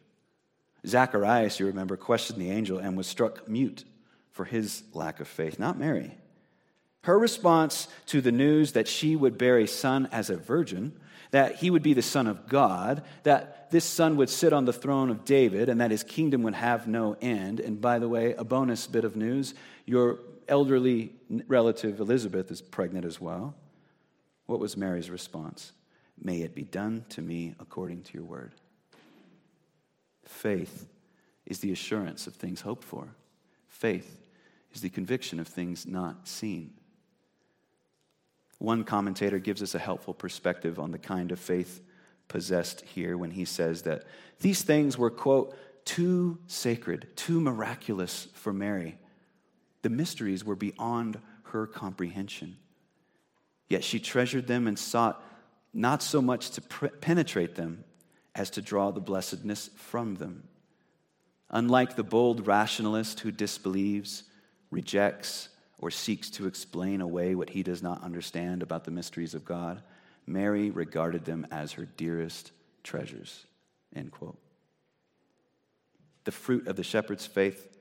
Zacharias, 0.87 1.59
you 1.59 1.67
remember, 1.67 1.95
questioned 1.95 2.41
the 2.41 2.49
angel 2.49 2.79
and 2.79 2.97
was 2.97 3.05
struck 3.05 3.47
mute 3.47 3.83
for 4.31 4.45
his 4.45 4.81
lack 4.93 5.19
of 5.19 5.27
faith, 5.27 5.59
not 5.59 5.77
Mary. 5.77 6.17
Her 7.05 7.17
response 7.17 7.87
to 8.07 8.21
the 8.21 8.31
news 8.31 8.73
that 8.73 8.87
she 8.87 9.15
would 9.15 9.37
bear 9.37 9.57
a 9.57 9.67
son 9.67 10.07
as 10.11 10.29
a 10.29 10.37
virgin 10.37 10.93
that 11.35 11.55
he 11.55 11.69
would 11.69 11.83
be 11.83 11.93
the 11.93 12.01
Son 12.01 12.27
of 12.27 12.47
God, 12.47 13.03
that 13.23 13.69
this 13.69 13.83
Son 13.83 14.15
would 14.15 14.29
sit 14.29 14.53
on 14.53 14.63
the 14.63 14.71
throne 14.71 15.09
of 15.09 15.25
David, 15.25 15.67
and 15.67 15.81
that 15.81 15.91
his 15.91 16.01
kingdom 16.01 16.43
would 16.43 16.53
have 16.53 16.87
no 16.87 17.17
end. 17.19 17.59
And 17.59 17.81
by 17.81 17.99
the 17.99 18.07
way, 18.07 18.33
a 18.35 18.45
bonus 18.45 18.87
bit 18.87 19.03
of 19.03 19.17
news 19.17 19.53
your 19.85 20.19
elderly 20.47 21.11
relative 21.47 21.99
Elizabeth 21.99 22.51
is 22.51 22.61
pregnant 22.61 23.03
as 23.03 23.19
well. 23.19 23.53
What 24.45 24.61
was 24.61 24.77
Mary's 24.77 25.09
response? 25.09 25.73
May 26.17 26.41
it 26.41 26.55
be 26.55 26.63
done 26.63 27.03
to 27.09 27.21
me 27.21 27.55
according 27.59 28.03
to 28.03 28.13
your 28.13 28.23
word. 28.23 28.53
Faith 30.23 30.87
is 31.45 31.59
the 31.59 31.73
assurance 31.73 32.27
of 32.27 32.35
things 32.35 32.61
hoped 32.61 32.85
for. 32.85 33.09
Faith 33.67 34.21
is 34.73 34.79
the 34.79 34.89
conviction 34.89 35.41
of 35.41 35.49
things 35.49 35.85
not 35.85 36.29
seen. 36.29 36.74
One 38.59 38.83
commentator 38.83 39.39
gives 39.39 39.61
us 39.61 39.75
a 39.75 39.79
helpful 39.79 40.13
perspective 40.13 40.79
on 40.79 40.91
the 40.91 40.97
kind 40.97 41.31
of 41.31 41.39
faith 41.39 41.81
possessed 42.27 42.81
here 42.81 43.17
when 43.17 43.31
he 43.31 43.45
says 43.45 43.83
that 43.83 44.03
these 44.39 44.61
things 44.61 44.97
were, 44.97 45.11
quote, 45.11 45.55
too 45.85 46.39
sacred, 46.47 47.07
too 47.15 47.39
miraculous 47.39 48.27
for 48.33 48.51
Mary 48.51 48.97
The 49.83 49.89
mysteries 49.89 50.43
were 50.43 50.55
beyond 50.55 51.19
her 51.43 51.67
comprehension. 51.67 52.57
Yet 53.69 53.83
she 53.83 53.99
treasured 53.99 54.47
them 54.47 54.67
and 54.67 54.77
sought 54.77 55.23
not 55.73 56.01
so 56.01 56.21
much 56.21 56.51
to 56.51 56.61
penetrate 56.61 57.55
them 57.55 57.83
as 58.33 58.49
to 58.51 58.61
draw 58.61 58.91
the 58.91 59.01
blessedness 59.01 59.69
from 59.75 60.15
them. 60.15 60.47
Unlike 61.49 61.95
the 61.95 62.03
bold 62.03 62.47
rationalist 62.47 63.19
who 63.19 63.31
disbelieves, 63.31 64.23
rejects, 64.71 65.49
or 65.77 65.91
seeks 65.91 66.29
to 66.31 66.47
explain 66.47 67.01
away 67.01 67.35
what 67.35 67.49
he 67.49 67.63
does 67.63 67.83
not 67.83 68.03
understand 68.03 68.63
about 68.63 68.85
the 68.85 68.91
mysteries 68.91 69.33
of 69.33 69.45
God, 69.45 69.81
Mary 70.25 70.69
regarded 70.69 71.25
them 71.25 71.45
as 71.51 71.73
her 71.73 71.85
dearest 71.85 72.51
treasures. 72.83 73.45
End 73.95 74.11
quote. 74.11 74.39
The 76.23 76.31
fruit 76.31 76.67
of 76.67 76.75
the 76.75 76.83
shepherd's 76.83 77.25
faith 77.25 77.75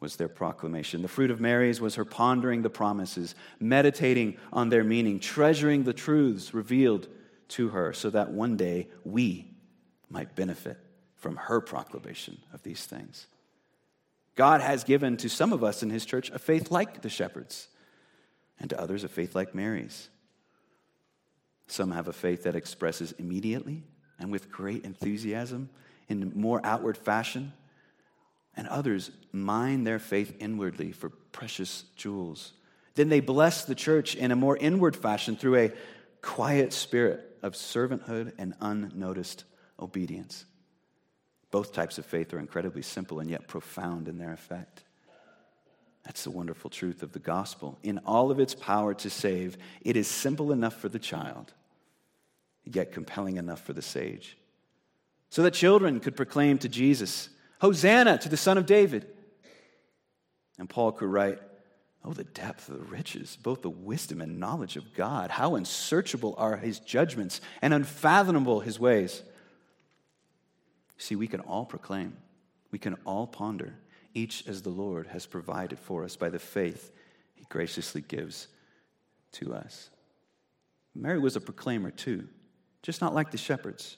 was 0.00 0.16
their 0.16 0.28
proclamation. 0.28 1.02
The 1.02 1.08
fruit 1.08 1.30
of 1.30 1.40
Mary's 1.40 1.80
was 1.80 1.94
her 1.94 2.04
pondering 2.04 2.62
the 2.62 2.70
promises, 2.70 3.34
meditating 3.60 4.36
on 4.52 4.68
their 4.68 4.84
meaning, 4.84 5.18
treasuring 5.18 5.84
the 5.84 5.92
truths 5.92 6.54
revealed 6.54 7.08
to 7.48 7.68
her, 7.70 7.92
so 7.92 8.10
that 8.10 8.30
one 8.30 8.56
day 8.56 8.88
we 9.04 9.50
might 10.10 10.34
benefit 10.34 10.78
from 11.16 11.36
her 11.36 11.60
proclamation 11.60 12.38
of 12.52 12.62
these 12.62 12.84
things. 12.84 13.26
God 14.34 14.60
has 14.60 14.84
given 14.84 15.16
to 15.18 15.28
some 15.28 15.52
of 15.52 15.62
us 15.62 15.82
in 15.82 15.90
his 15.90 16.04
church 16.04 16.30
a 16.30 16.38
faith 16.38 16.70
like 16.70 17.02
the 17.02 17.08
shepherds, 17.08 17.68
and 18.58 18.70
to 18.70 18.80
others 18.80 19.04
a 19.04 19.08
faith 19.08 19.34
like 19.34 19.54
Mary's. 19.54 20.08
Some 21.66 21.92
have 21.92 22.08
a 22.08 22.12
faith 22.12 22.44
that 22.44 22.56
expresses 22.56 23.12
immediately 23.12 23.84
and 24.18 24.30
with 24.30 24.50
great 24.50 24.84
enthusiasm 24.84 25.70
in 26.08 26.32
more 26.34 26.60
outward 26.64 26.96
fashion, 26.96 27.52
and 28.56 28.68
others 28.68 29.10
mine 29.32 29.84
their 29.84 29.98
faith 29.98 30.36
inwardly 30.38 30.92
for 30.92 31.08
precious 31.08 31.84
jewels. 31.96 32.52
Then 32.94 33.08
they 33.08 33.20
bless 33.20 33.64
the 33.64 33.74
church 33.74 34.14
in 34.14 34.30
a 34.30 34.36
more 34.36 34.56
inward 34.56 34.94
fashion 34.94 35.36
through 35.36 35.56
a 35.56 35.72
quiet 36.22 36.72
spirit 36.72 37.38
of 37.42 37.54
servanthood 37.54 38.32
and 38.38 38.54
unnoticed 38.60 39.44
obedience. 39.80 40.44
Both 41.54 41.72
types 41.72 41.98
of 41.98 42.04
faith 42.04 42.34
are 42.34 42.40
incredibly 42.40 42.82
simple 42.82 43.20
and 43.20 43.30
yet 43.30 43.46
profound 43.46 44.08
in 44.08 44.18
their 44.18 44.32
effect. 44.32 44.82
That's 46.04 46.24
the 46.24 46.32
wonderful 46.32 46.68
truth 46.68 47.04
of 47.04 47.12
the 47.12 47.20
gospel. 47.20 47.78
In 47.84 47.98
all 47.98 48.32
of 48.32 48.40
its 48.40 48.56
power 48.56 48.92
to 48.94 49.08
save, 49.08 49.56
it 49.80 49.96
is 49.96 50.08
simple 50.08 50.50
enough 50.50 50.74
for 50.74 50.88
the 50.88 50.98
child, 50.98 51.52
yet 52.64 52.90
compelling 52.90 53.36
enough 53.36 53.62
for 53.62 53.72
the 53.72 53.82
sage. 53.82 54.36
So 55.30 55.44
that 55.44 55.54
children 55.54 56.00
could 56.00 56.16
proclaim 56.16 56.58
to 56.58 56.68
Jesus, 56.68 57.28
Hosanna 57.60 58.18
to 58.18 58.28
the 58.28 58.36
Son 58.36 58.58
of 58.58 58.66
David. 58.66 59.06
And 60.58 60.68
Paul 60.68 60.90
could 60.90 61.08
write, 61.08 61.38
Oh, 62.04 62.14
the 62.14 62.24
depth 62.24 62.68
of 62.68 62.80
the 62.80 62.84
riches, 62.84 63.38
both 63.40 63.62
the 63.62 63.70
wisdom 63.70 64.20
and 64.20 64.40
knowledge 64.40 64.74
of 64.74 64.92
God. 64.92 65.30
How 65.30 65.54
unsearchable 65.54 66.34
are 66.36 66.56
his 66.56 66.80
judgments 66.80 67.40
and 67.62 67.72
unfathomable 67.72 68.58
his 68.58 68.80
ways. 68.80 69.22
See, 70.98 71.16
we 71.16 71.26
can 71.26 71.40
all 71.40 71.64
proclaim, 71.64 72.16
we 72.70 72.78
can 72.78 72.94
all 73.04 73.26
ponder, 73.26 73.74
each 74.14 74.46
as 74.46 74.62
the 74.62 74.70
Lord 74.70 75.08
has 75.08 75.26
provided 75.26 75.78
for 75.78 76.04
us 76.04 76.16
by 76.16 76.30
the 76.30 76.38
faith 76.38 76.92
he 77.34 77.44
graciously 77.48 78.00
gives 78.00 78.48
to 79.32 79.54
us. 79.54 79.90
Mary 80.94 81.18
was 81.18 81.36
a 81.36 81.40
proclaimer 81.40 81.90
too, 81.90 82.28
just 82.82 83.00
not 83.00 83.14
like 83.14 83.30
the 83.32 83.38
shepherds. 83.38 83.96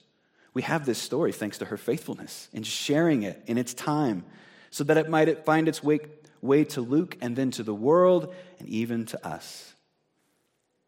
We 0.55 0.63
have 0.63 0.87
this 0.87 0.99
story 0.99 1.33
thanks 1.33 1.59
to 1.59 1.67
her 1.67 1.77
faithfulness 1.77 2.49
in 2.53 2.63
sharing 2.63 3.23
it 3.23 3.43
in 3.47 3.59
its 3.59 3.75
time 3.75 4.25
so 4.71 4.85
that 4.85 4.97
it 4.97 5.11
might 5.11 5.45
find 5.45 5.69
its 5.69 5.83
way, 5.83 6.01
way 6.41 6.65
to 6.65 6.81
Luke 6.81 7.19
and 7.21 7.37
then 7.37 7.51
to 7.53 7.63
the 7.63 7.75
world 7.75 8.35
and 8.59 8.69
even 8.69 9.05
to 9.07 9.27
us. 9.27 9.75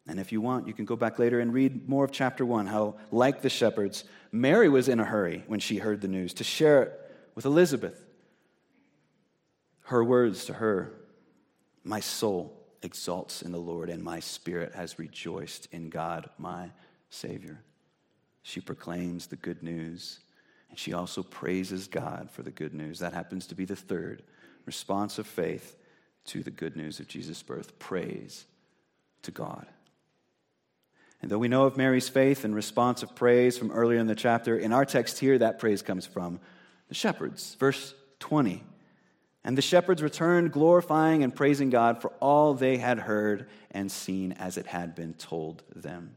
And 0.08 0.18
if 0.18 0.32
you 0.32 0.40
want, 0.40 0.66
you 0.66 0.72
can 0.72 0.86
go 0.86 0.96
back 0.96 1.18
later 1.18 1.38
and 1.38 1.52
read 1.52 1.86
more 1.86 2.04
of 2.04 2.10
chapter 2.10 2.44
one, 2.44 2.66
how, 2.66 2.94
like 3.12 3.42
the 3.42 3.50
shepherds, 3.50 4.04
Mary 4.32 4.68
was 4.68 4.88
in 4.88 5.00
a 5.00 5.04
hurry 5.04 5.44
when 5.46 5.60
she 5.60 5.76
heard 5.76 6.00
the 6.00 6.08
news 6.08 6.32
to 6.34 6.44
share 6.44 6.82
it 6.82 7.12
with 7.34 7.44
Elizabeth. 7.44 8.02
Her 9.82 10.02
words 10.02 10.46
to 10.46 10.54
her 10.54 10.94
My 11.84 12.00
soul 12.00 12.54
exalts 12.82 13.42
in 13.42 13.52
the 13.52 13.58
Lord, 13.58 13.90
and 13.90 14.02
my 14.02 14.20
spirit 14.20 14.74
has 14.74 14.98
rejoiced 14.98 15.68
in 15.72 15.90
God, 15.90 16.30
my 16.38 16.70
Savior. 17.10 17.62
She 18.42 18.60
proclaims 18.60 19.26
the 19.26 19.36
good 19.36 19.62
news, 19.62 20.20
and 20.70 20.78
she 20.78 20.94
also 20.94 21.22
praises 21.22 21.86
God 21.86 22.30
for 22.30 22.42
the 22.42 22.50
good 22.50 22.72
news. 22.72 22.98
That 23.00 23.12
happens 23.12 23.46
to 23.48 23.54
be 23.54 23.66
the 23.66 23.76
third 23.76 24.22
response 24.64 25.18
of 25.18 25.26
faith 25.26 25.76
to 26.26 26.42
the 26.42 26.50
good 26.50 26.76
news 26.76 26.98
of 26.98 27.08
Jesus' 27.08 27.42
birth 27.42 27.78
praise 27.78 28.46
to 29.22 29.30
God. 29.30 29.66
And 31.20 31.30
though 31.30 31.38
we 31.38 31.48
know 31.48 31.64
of 31.64 31.76
Mary's 31.76 32.08
faith 32.08 32.44
and 32.44 32.54
response 32.54 33.02
of 33.02 33.14
praise 33.14 33.58
from 33.58 33.72
earlier 33.72 33.98
in 33.98 34.06
the 34.06 34.14
chapter, 34.14 34.56
in 34.56 34.72
our 34.72 34.84
text 34.84 35.18
here, 35.18 35.38
that 35.38 35.58
praise 35.58 35.82
comes 35.82 36.06
from 36.06 36.40
the 36.88 36.94
shepherds. 36.94 37.56
Verse 37.58 37.94
20. 38.20 38.62
And 39.44 39.56
the 39.56 39.62
shepherds 39.62 40.02
returned, 40.02 40.52
glorifying 40.52 41.22
and 41.22 41.34
praising 41.34 41.70
God 41.70 42.00
for 42.00 42.10
all 42.20 42.54
they 42.54 42.76
had 42.76 42.98
heard 42.98 43.48
and 43.70 43.90
seen 43.90 44.32
as 44.32 44.58
it 44.58 44.66
had 44.66 44.94
been 44.94 45.14
told 45.14 45.62
them. 45.74 46.16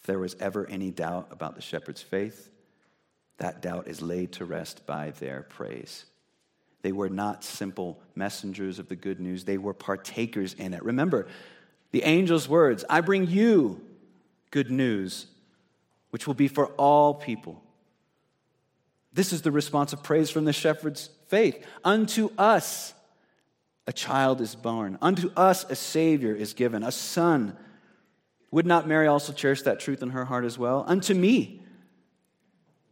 If 0.00 0.06
there 0.06 0.18
was 0.18 0.36
ever 0.38 0.66
any 0.66 0.90
doubt 0.90 1.28
about 1.30 1.56
the 1.56 1.62
shepherds' 1.62 2.02
faith, 2.02 2.50
that 3.38 3.60
doubt 3.60 3.88
is 3.88 4.00
laid 4.00 4.32
to 4.32 4.44
rest 4.44 4.86
by 4.86 5.10
their 5.10 5.42
praise. 5.42 6.06
They 6.82 6.92
were 6.92 7.08
not 7.08 7.42
simple 7.42 8.00
messengers 8.14 8.78
of 8.78 8.88
the 8.88 8.96
good 8.96 9.18
news, 9.18 9.44
they 9.44 9.58
were 9.58 9.74
partakers 9.74 10.54
in 10.54 10.72
it. 10.72 10.84
Remember, 10.84 11.26
the 11.96 12.04
angel's 12.04 12.46
words 12.46 12.84
I 12.90 13.00
bring 13.00 13.26
you 13.26 13.80
good 14.50 14.70
news, 14.70 15.28
which 16.10 16.26
will 16.26 16.34
be 16.34 16.46
for 16.46 16.66
all 16.76 17.14
people. 17.14 17.62
This 19.14 19.32
is 19.32 19.40
the 19.40 19.50
response 19.50 19.94
of 19.94 20.02
praise 20.02 20.28
from 20.28 20.44
the 20.44 20.52
shepherd's 20.52 21.08
faith. 21.28 21.64
Unto 21.82 22.30
us 22.36 22.92
a 23.86 23.94
child 23.94 24.42
is 24.42 24.54
born, 24.54 24.98
unto 25.00 25.32
us 25.38 25.64
a 25.70 25.74
Savior 25.74 26.34
is 26.34 26.52
given, 26.52 26.82
a 26.82 26.92
Son. 26.92 27.56
Would 28.50 28.66
not 28.66 28.86
Mary 28.86 29.06
also 29.06 29.32
cherish 29.32 29.62
that 29.62 29.80
truth 29.80 30.02
in 30.02 30.10
her 30.10 30.26
heart 30.26 30.44
as 30.44 30.58
well? 30.58 30.84
Unto 30.86 31.14
me 31.14 31.62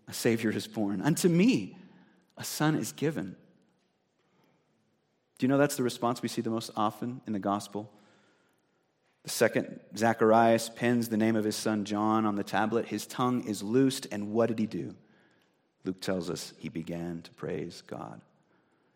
a 0.08 0.14
Savior 0.14 0.50
is 0.50 0.66
born, 0.66 1.02
unto 1.02 1.28
me 1.28 1.76
a 2.38 2.44
Son 2.44 2.74
is 2.74 2.92
given. 2.92 3.36
Do 5.36 5.44
you 5.44 5.48
know 5.48 5.58
that's 5.58 5.76
the 5.76 5.82
response 5.82 6.22
we 6.22 6.30
see 6.30 6.40
the 6.40 6.48
most 6.48 6.70
often 6.74 7.20
in 7.26 7.34
the 7.34 7.38
gospel? 7.38 7.90
The 9.24 9.30
second, 9.30 9.80
Zacharias 9.96 10.68
pens 10.68 11.08
the 11.08 11.16
name 11.16 11.34
of 11.34 11.44
his 11.44 11.56
son 11.56 11.84
John 11.84 12.26
on 12.26 12.36
the 12.36 12.44
tablet. 12.44 12.86
His 12.86 13.06
tongue 13.06 13.44
is 13.44 13.62
loosed, 13.62 14.06
and 14.12 14.32
what 14.32 14.46
did 14.46 14.58
he 14.58 14.66
do? 14.66 14.94
Luke 15.84 16.00
tells 16.00 16.28
us 16.30 16.52
he 16.58 16.68
began 16.68 17.22
to 17.22 17.30
praise 17.32 17.82
God. 17.86 18.20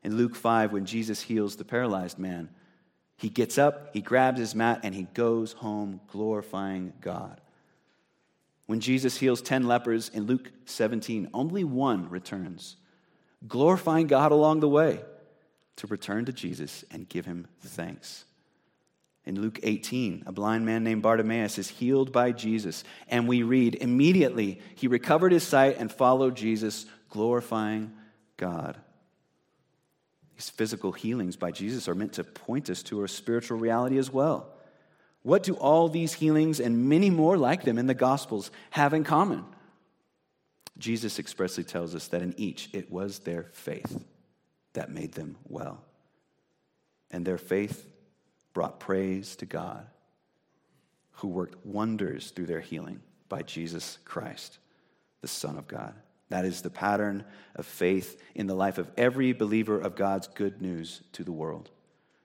In 0.05 0.17
Luke 0.17 0.37
5, 0.37 0.73
when 0.73 0.85
Jesus 0.85 1.23
heals 1.23 1.57
the 1.57 1.65
paralyzed 1.65 2.19
man, 2.19 2.51
he 3.17 3.31
gets 3.31 3.59
up, 3.59 3.91
he 3.95 4.01
grabs 4.01 4.39
his 4.39 4.55
mat, 4.55 4.81
and 4.83 4.95
he 4.95 5.05
goes 5.15 5.55
home 5.55 6.01
glorifying 6.09 6.93
God. 7.01 7.41
When 8.67 8.81
Jesus 8.81 9.17
heals 9.17 9.41
10 9.41 9.67
lepers 9.67 10.11
in 10.11 10.27
Luke 10.27 10.53
17, 10.67 11.31
only 11.33 11.65
one 11.65 12.09
returns, 12.11 12.77
glorifying 13.47 14.07
God 14.07 14.31
along 14.31 14.61
the 14.61 14.69
way 14.69 15.01
to 15.77 15.87
return 15.87 16.27
to 16.27 16.33
Jesus 16.35 16.85
and 16.91 17.09
give 17.09 17.25
him 17.25 17.49
thanks. 17.63 18.27
In 19.29 19.43
Luke 19.43 19.61
18, 19.63 20.23
a 20.25 20.33
blind 20.33 20.65
man 20.65 20.85
named 20.85 21.03
Bartimaeus 21.03 21.59
is 21.59 21.69
healed 21.69 22.13
by 22.13 22.33
Jesus, 22.33 22.83
and 23.09 23.29
we 23.29 23.43
read 23.43 23.75
immediately 23.75 24.59
he 24.75 24.89
recovered 24.89 25.33
his 25.33 25.47
sight 25.47 25.77
and 25.79 25.93
followed 25.93 26.35
Jesus, 26.35 26.87
glorifying 27.11 27.93
God. 28.39 28.79
These 30.35 30.49
physical 30.49 30.93
healings 30.93 31.37
by 31.37 31.51
Jesus 31.51 31.89
are 31.91 31.95
meant 31.95 32.15
to 32.15 32.25
point 32.25 32.71
us 32.71 32.83
to 32.85 33.05
a 33.05 33.09
spiritual 33.09 33.59
reality 33.59 33.99
as 33.99 34.11
well. 34.11 34.49
What 35.25 35.43
do 35.43 35.57
all 35.57 35.91
these 35.91 36.15
healings 36.15 36.59
and 36.59 36.89
many 36.89 37.11
more 37.11 37.37
like 37.37 37.65
them 37.65 37.77
in 37.77 37.87
the 37.87 37.93
Gospels 37.93 38.51
have 38.71 38.95
in 38.95 39.05
common? 39.05 39.45
Jesus 40.79 41.19
expressly 41.19 41.65
tells 41.65 41.95
us 41.95 42.09
that 42.09 42.23
in 42.23 42.33
each 42.39 42.71
it 42.73 42.91
was 42.91 43.19
their 43.19 43.51
faith 43.53 44.03
that 44.73 44.91
made 44.91 45.13
them 45.13 45.37
well. 45.45 45.85
And 47.11 47.27
their 47.27 47.37
faith 47.37 47.85
brought 48.59 48.81
praise 48.81 49.37
to 49.37 49.47
God, 49.47 49.87
who 51.13 51.29
worked 51.29 51.65
wonders 51.65 52.33
through 52.33 52.47
their 52.47 52.59
healing 52.59 52.99
by 53.29 53.41
Jesus 53.41 53.99
Christ, 54.05 54.59
the 55.21 55.29
Son 55.29 55.57
of 55.57 55.69
God. 55.69 55.95
That 56.31 56.45
is 56.45 56.61
the 56.61 56.69
pattern 56.69 57.25
of 57.55 57.67
faith 57.67 58.21
in 58.35 58.49
the 58.49 58.57
life 58.57 58.79
of 58.79 58.91
every 58.97 59.33
believer 59.33 59.79
of 59.79 59.95
God's 59.95 60.27
good 60.27 60.61
news 60.61 61.03
to 61.13 61.23
the 61.23 61.31
world. 61.31 61.71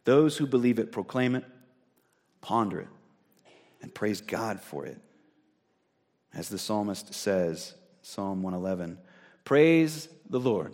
Those 0.05 0.35
who 0.35 0.47
believe 0.47 0.79
it 0.79 0.91
proclaim 0.91 1.35
it, 1.35 1.45
ponder 2.41 2.79
it, 2.79 2.89
and 3.83 3.93
praise 3.93 4.19
God 4.19 4.59
for 4.59 4.87
it. 4.87 4.97
As 6.33 6.49
the 6.49 6.57
psalmist 6.57 7.13
says, 7.13 7.75
Psalm 8.01 8.41
111 8.41 8.97
Praise 9.45 10.09
the 10.27 10.39
Lord. 10.39 10.73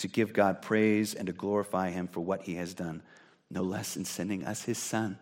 To 0.00 0.08
give 0.08 0.32
God 0.32 0.62
praise 0.62 1.14
and 1.14 1.26
to 1.26 1.32
glorify 1.32 1.90
Him 1.90 2.08
for 2.08 2.20
what 2.20 2.42
He 2.42 2.54
has 2.56 2.74
done, 2.74 3.02
no 3.50 3.62
less 3.62 3.96
in 3.96 4.04
sending 4.04 4.44
us 4.44 4.62
His 4.62 4.78
Son 4.78 5.18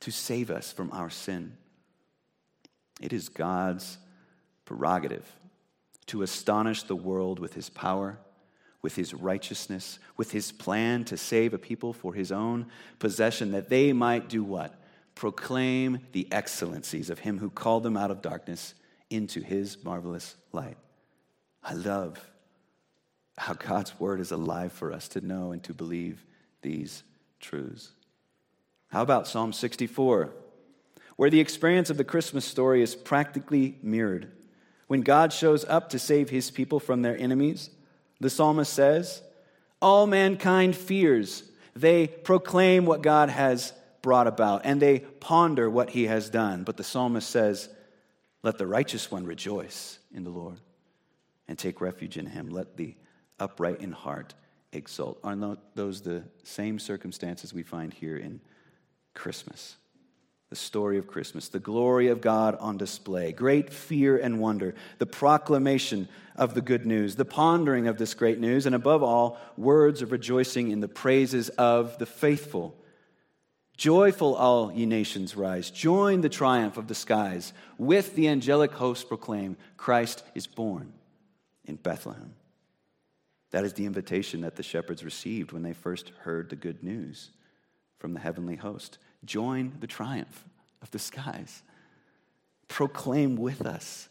to 0.00 0.10
save 0.10 0.50
us 0.50 0.72
from 0.72 0.90
our 0.92 1.10
sin. 1.10 1.56
It 3.00 3.12
is 3.12 3.28
God's 3.28 3.98
prerogative 4.64 5.26
to 6.06 6.22
astonish 6.22 6.82
the 6.82 6.96
world 6.96 7.38
with 7.38 7.54
His 7.54 7.70
power, 7.70 8.18
with 8.82 8.96
His 8.96 9.12
righteousness, 9.12 9.98
with 10.16 10.32
His 10.32 10.52
plan 10.52 11.04
to 11.04 11.16
save 11.16 11.54
a 11.54 11.58
people 11.58 11.92
for 11.92 12.14
His 12.14 12.32
own 12.32 12.66
possession, 12.98 13.52
that 13.52 13.68
they 13.68 13.92
might 13.92 14.28
do 14.28 14.42
what? 14.42 14.74
Proclaim 15.14 16.00
the 16.12 16.26
excellencies 16.32 17.10
of 17.10 17.18
Him 17.18 17.38
who 17.38 17.50
called 17.50 17.82
them 17.82 17.96
out 17.96 18.10
of 18.10 18.22
darkness 18.22 18.74
into 19.10 19.40
His 19.40 19.84
marvelous 19.84 20.36
light. 20.52 20.78
I 21.62 21.74
love 21.74 22.18
how 23.40 23.54
God's 23.54 23.98
word 23.98 24.20
is 24.20 24.32
alive 24.32 24.70
for 24.70 24.92
us 24.92 25.08
to 25.08 25.26
know 25.26 25.52
and 25.52 25.62
to 25.62 25.72
believe 25.72 26.26
these 26.60 27.02
truths. 27.40 27.92
How 28.88 29.00
about 29.00 29.26
Psalm 29.26 29.54
64, 29.54 30.30
where 31.16 31.30
the 31.30 31.40
experience 31.40 31.88
of 31.88 31.96
the 31.96 32.04
Christmas 32.04 32.44
story 32.44 32.82
is 32.82 32.94
practically 32.94 33.78
mirrored? 33.82 34.30
When 34.88 35.00
God 35.00 35.32
shows 35.32 35.64
up 35.64 35.88
to 35.88 35.98
save 35.98 36.28
his 36.28 36.50
people 36.50 36.78
from 36.78 37.00
their 37.00 37.16
enemies, 37.16 37.70
the 38.20 38.28
psalmist 38.28 38.74
says, 38.74 39.22
All 39.80 40.06
mankind 40.06 40.76
fears. 40.76 41.44
They 41.74 42.08
proclaim 42.08 42.84
what 42.84 43.00
God 43.00 43.30
has 43.30 43.72
brought 44.02 44.26
about 44.26 44.62
and 44.64 44.82
they 44.82 44.98
ponder 44.98 45.70
what 45.70 45.88
he 45.88 46.08
has 46.08 46.28
done. 46.28 46.64
But 46.64 46.76
the 46.76 46.84
psalmist 46.84 47.30
says, 47.30 47.70
Let 48.42 48.58
the 48.58 48.66
righteous 48.66 49.10
one 49.10 49.24
rejoice 49.24 49.98
in 50.12 50.24
the 50.24 50.30
Lord 50.30 50.60
and 51.48 51.58
take 51.58 51.80
refuge 51.80 52.18
in 52.18 52.26
him. 52.26 52.50
Let 52.50 52.76
the 52.76 52.96
upright 53.40 53.80
in 53.80 53.92
heart 53.92 54.34
exult. 54.72 55.18
Are 55.24 55.36
not 55.36 55.74
those 55.74 56.02
the 56.02 56.22
same 56.44 56.78
circumstances 56.78 57.52
we 57.52 57.62
find 57.62 57.92
here 57.92 58.16
in 58.16 58.40
Christmas? 59.14 59.76
The 60.50 60.56
story 60.56 60.98
of 60.98 61.06
Christmas, 61.06 61.48
the 61.48 61.60
glory 61.60 62.08
of 62.08 62.20
God 62.20 62.56
on 62.58 62.76
display, 62.76 63.30
great 63.30 63.72
fear 63.72 64.16
and 64.16 64.40
wonder, 64.40 64.74
the 64.98 65.06
proclamation 65.06 66.08
of 66.34 66.54
the 66.54 66.60
good 66.60 66.86
news, 66.86 67.14
the 67.14 67.24
pondering 67.24 67.86
of 67.86 67.98
this 67.98 68.14
great 68.14 68.40
news, 68.40 68.66
and 68.66 68.74
above 68.74 69.02
all, 69.04 69.38
words 69.56 70.02
of 70.02 70.10
rejoicing 70.10 70.72
in 70.72 70.80
the 70.80 70.88
praises 70.88 71.50
of 71.50 71.98
the 71.98 72.06
faithful. 72.06 72.74
Joyful, 73.76 74.34
all 74.34 74.72
ye 74.72 74.86
nations, 74.86 75.36
rise. 75.36 75.70
Join 75.70 76.20
the 76.20 76.28
triumph 76.28 76.76
of 76.76 76.88
the 76.88 76.96
skies. 76.96 77.52
With 77.78 78.16
the 78.16 78.28
angelic 78.28 78.72
host 78.72 79.08
proclaim, 79.08 79.56
Christ 79.76 80.24
is 80.34 80.48
born 80.48 80.92
in 81.64 81.76
Bethlehem. 81.76 82.34
That 83.50 83.64
is 83.64 83.72
the 83.72 83.86
invitation 83.86 84.42
that 84.42 84.56
the 84.56 84.62
shepherds 84.62 85.04
received 85.04 85.52
when 85.52 85.62
they 85.62 85.72
first 85.72 86.12
heard 86.20 86.50
the 86.50 86.56
good 86.56 86.82
news 86.82 87.30
from 87.98 88.14
the 88.14 88.20
heavenly 88.20 88.56
host. 88.56 88.98
Join 89.24 89.72
the 89.80 89.86
triumph 89.86 90.44
of 90.82 90.90
the 90.90 90.98
skies. 90.98 91.62
Proclaim 92.68 93.36
with 93.36 93.66
us 93.66 94.08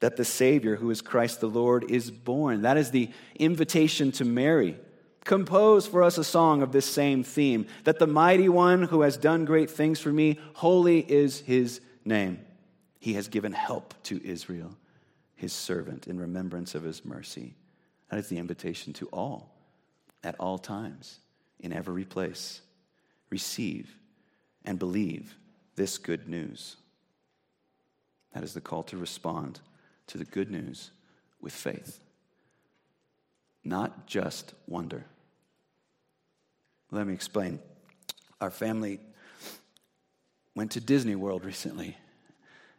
that 0.00 0.16
the 0.16 0.24
Savior, 0.24 0.76
who 0.76 0.90
is 0.90 1.00
Christ 1.00 1.40
the 1.40 1.48
Lord, 1.48 1.88
is 1.90 2.10
born. 2.10 2.62
That 2.62 2.76
is 2.76 2.90
the 2.90 3.10
invitation 3.36 4.10
to 4.12 4.24
Mary. 4.24 4.76
Compose 5.24 5.86
for 5.86 6.02
us 6.02 6.18
a 6.18 6.24
song 6.24 6.62
of 6.62 6.72
this 6.72 6.86
same 6.86 7.22
theme 7.22 7.66
that 7.84 8.00
the 8.00 8.08
mighty 8.08 8.48
one 8.48 8.82
who 8.82 9.02
has 9.02 9.16
done 9.16 9.44
great 9.44 9.70
things 9.70 10.00
for 10.00 10.12
me, 10.12 10.40
holy 10.54 10.98
is 11.00 11.40
his 11.40 11.80
name. 12.04 12.40
He 12.98 13.12
has 13.14 13.28
given 13.28 13.52
help 13.52 13.94
to 14.04 14.20
Israel, 14.24 14.76
his 15.36 15.52
servant, 15.52 16.08
in 16.08 16.18
remembrance 16.18 16.74
of 16.74 16.82
his 16.82 17.04
mercy. 17.04 17.54
That 18.12 18.18
is 18.18 18.28
the 18.28 18.36
invitation 18.36 18.92
to 18.92 19.06
all, 19.06 19.48
at 20.22 20.34
all 20.38 20.58
times, 20.58 21.18
in 21.60 21.72
every 21.72 22.04
place. 22.04 22.60
Receive 23.30 23.96
and 24.66 24.78
believe 24.78 25.34
this 25.76 25.96
good 25.96 26.28
news. 26.28 26.76
That 28.34 28.44
is 28.44 28.52
the 28.52 28.60
call 28.60 28.82
to 28.82 28.98
respond 28.98 29.60
to 30.08 30.18
the 30.18 30.26
good 30.26 30.50
news 30.50 30.90
with 31.40 31.54
faith, 31.54 32.00
not 33.64 34.06
just 34.06 34.52
wonder. 34.68 35.06
Let 36.90 37.06
me 37.06 37.14
explain. 37.14 37.60
Our 38.42 38.50
family 38.50 39.00
went 40.54 40.72
to 40.72 40.80
Disney 40.80 41.14
World 41.14 41.46
recently, 41.46 41.96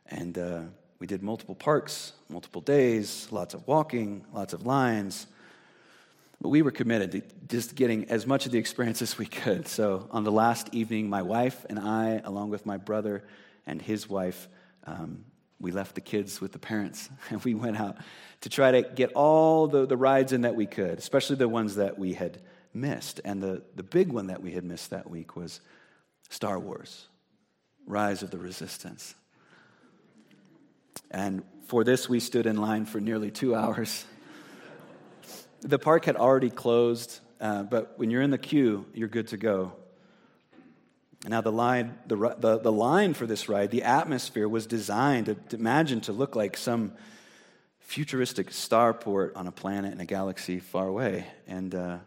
and 0.06 0.38
uh, 0.38 0.62
we 1.04 1.08
did 1.08 1.22
multiple 1.22 1.54
parks, 1.54 2.14
multiple 2.30 2.62
days, 2.62 3.28
lots 3.30 3.54
of 3.54 3.68
walking, 3.68 4.26
lots 4.32 4.54
of 4.54 4.66
lines. 4.66 5.28
But 6.40 6.48
we 6.48 6.62
were 6.62 6.72
committed 6.72 7.12
to 7.12 7.22
just 7.50 7.76
getting 7.76 8.06
as 8.06 8.26
much 8.26 8.46
of 8.46 8.54
the 8.54 8.58
experience 8.58 9.02
as 9.02 9.18
we 9.18 9.26
could. 9.26 9.68
So 9.68 10.08
on 10.12 10.24
the 10.24 10.32
last 10.32 10.74
evening, 10.74 11.10
my 11.10 11.22
wife 11.22 11.66
and 11.70 11.78
I, 11.78 12.22
along 12.24 12.52
with 12.52 12.66
my 12.66 12.78
brother 12.78 13.26
and 13.68 13.82
his 13.82 14.08
wife, 14.08 14.48
um, 14.86 15.26
we 15.60 15.72
left 15.72 15.96
the 15.96 16.00
kids 16.00 16.40
with 16.40 16.54
the 16.54 16.58
parents 16.58 17.10
and 17.30 17.44
we 17.44 17.54
went 17.54 17.78
out 17.78 17.98
to 18.40 18.48
try 18.48 18.72
to 18.72 18.84
get 18.84 19.12
all 19.12 19.68
the, 19.68 19.86
the 19.86 19.98
rides 19.98 20.32
in 20.32 20.44
that 20.44 20.56
we 20.56 20.68
could, 20.68 21.00
especially 21.00 21.36
the 21.36 21.50
ones 21.50 21.76
that 21.76 22.00
we 22.00 22.14
had 22.14 22.40
missed. 22.74 23.20
And 23.26 23.44
the, 23.44 23.62
the 23.76 23.84
big 23.84 24.08
one 24.08 24.28
that 24.28 24.42
we 24.42 24.52
had 24.54 24.64
missed 24.64 24.92
that 24.92 25.10
week 25.10 25.36
was 25.36 25.60
Star 26.30 26.58
Wars 26.58 27.08
Rise 27.86 28.24
of 28.24 28.32
the 28.32 28.38
Resistance. 28.38 29.16
And 31.14 31.44
for 31.68 31.84
this, 31.84 32.10
we 32.10 32.20
stood 32.20 32.46
in 32.46 32.58
line 32.58 32.86
for 32.86 33.00
nearly 33.00 33.32
two 33.32 33.56
hours. 33.56 34.04
the 35.62 35.80
park 35.80 36.06
had 36.06 36.16
already 36.16 36.50
closed, 36.50 37.20
uh, 37.40 37.64
but 37.64 37.98
when 37.98 38.10
you're 38.10 38.22
in 38.22 38.32
the 38.32 38.38
queue, 38.38 38.86
you're 38.94 39.08
good 39.08 39.28
to 39.30 39.38
go. 39.38 39.74
Now, 41.26 41.40
the 41.40 41.52
line, 41.52 41.98
the, 42.08 42.36
the, 42.38 42.60
the 42.60 42.72
line 42.72 43.14
for 43.14 43.26
this 43.26 43.48
ride, 43.48 43.72
the 43.72 43.84
atmosphere 43.84 44.50
was 44.50 44.66
designed 44.66 45.28
to, 45.28 45.36
to 45.36 45.56
imagine 45.56 46.02
to 46.02 46.12
look 46.12 46.36
like 46.36 46.58
some 46.58 46.92
futuristic 47.80 48.50
starport 48.50 49.32
on 49.36 49.48
a 49.48 49.52
planet 49.52 49.94
in 49.94 50.02
a 50.02 50.06
galaxy 50.06 50.60
far 50.60 50.88
away. 50.88 51.26
And 51.48 51.74
uh, 51.74 51.98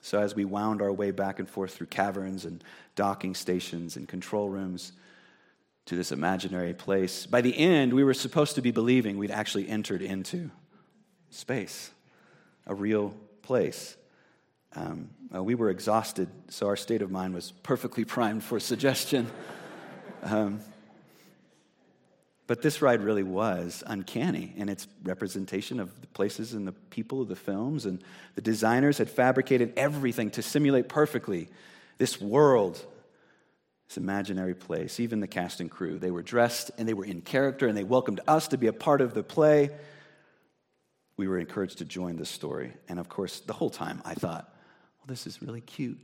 so, 0.00 0.18
as 0.18 0.34
we 0.34 0.46
wound 0.46 0.80
our 0.80 0.92
way 0.92 1.10
back 1.10 1.40
and 1.40 1.48
forth 1.48 1.74
through 1.74 1.88
caverns 1.88 2.44
and 2.44 2.64
docking 2.94 3.34
stations 3.34 3.96
and 3.96 4.08
control 4.08 4.48
rooms, 4.48 4.92
to 5.86 5.96
this 5.96 6.12
imaginary 6.12 6.74
place. 6.74 7.26
By 7.26 7.40
the 7.40 7.56
end, 7.56 7.92
we 7.92 8.04
were 8.04 8.14
supposed 8.14 8.56
to 8.56 8.62
be 8.62 8.72
believing 8.72 9.18
we'd 9.18 9.30
actually 9.30 9.68
entered 9.68 10.02
into 10.02 10.50
space, 11.30 11.90
a 12.66 12.74
real 12.74 13.14
place. 13.42 13.96
Um, 14.74 15.10
uh, 15.34 15.42
we 15.42 15.54
were 15.54 15.70
exhausted, 15.70 16.28
so 16.48 16.66
our 16.66 16.76
state 16.76 17.02
of 17.02 17.10
mind 17.10 17.34
was 17.34 17.52
perfectly 17.62 18.04
primed 18.14 18.42
for 18.42 18.60
suggestion. 18.60 19.28
um, 20.22 20.60
but 22.48 22.62
this 22.62 22.80
ride 22.80 23.00
really 23.00 23.24
was 23.24 23.82
uncanny 23.86 24.52
in 24.56 24.68
its 24.68 24.86
representation 25.02 25.80
of 25.80 26.00
the 26.00 26.06
places 26.08 26.52
and 26.52 26.66
the 26.66 26.72
people 26.72 27.20
of 27.20 27.28
the 27.28 27.36
films. 27.36 27.86
And 27.86 28.02
the 28.36 28.40
designers 28.40 28.98
had 28.98 29.10
fabricated 29.10 29.72
everything 29.76 30.30
to 30.30 30.42
simulate 30.42 30.88
perfectly 30.88 31.48
this 31.98 32.20
world 32.20 32.84
this 33.88 33.96
imaginary 33.96 34.54
place. 34.54 34.98
Even 35.00 35.20
the 35.20 35.26
cast 35.26 35.60
and 35.60 35.70
crew, 35.70 35.98
they 35.98 36.10
were 36.10 36.22
dressed 36.22 36.70
and 36.78 36.88
they 36.88 36.94
were 36.94 37.04
in 37.04 37.20
character 37.20 37.68
and 37.68 37.76
they 37.76 37.84
welcomed 37.84 38.20
us 38.26 38.48
to 38.48 38.58
be 38.58 38.66
a 38.66 38.72
part 38.72 39.00
of 39.00 39.14
the 39.14 39.22
play. 39.22 39.70
We 41.16 41.28
were 41.28 41.38
encouraged 41.38 41.78
to 41.78 41.84
join 41.84 42.16
the 42.16 42.26
story. 42.26 42.74
And 42.88 42.98
of 42.98 43.08
course, 43.08 43.40
the 43.40 43.52
whole 43.52 43.70
time 43.70 44.02
I 44.04 44.14
thought, 44.14 44.52
well, 44.98 45.06
this 45.06 45.26
is 45.26 45.40
really 45.40 45.60
cute. 45.60 45.98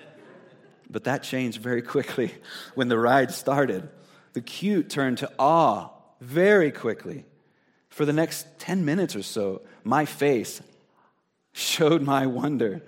but 0.90 1.04
that 1.04 1.22
changed 1.22 1.60
very 1.60 1.82
quickly 1.82 2.34
when 2.74 2.88
the 2.88 2.98
ride 2.98 3.32
started. 3.32 3.88
The 4.32 4.40
cute 4.40 4.88
turned 4.88 5.18
to 5.18 5.30
awe 5.38 5.90
very 6.20 6.70
quickly. 6.70 7.24
For 7.90 8.04
the 8.04 8.12
next 8.12 8.46
10 8.58 8.84
minutes 8.84 9.16
or 9.16 9.22
so, 9.22 9.62
my 9.84 10.04
face 10.04 10.62
showed 11.52 12.02
my 12.02 12.26
wonder. 12.26 12.82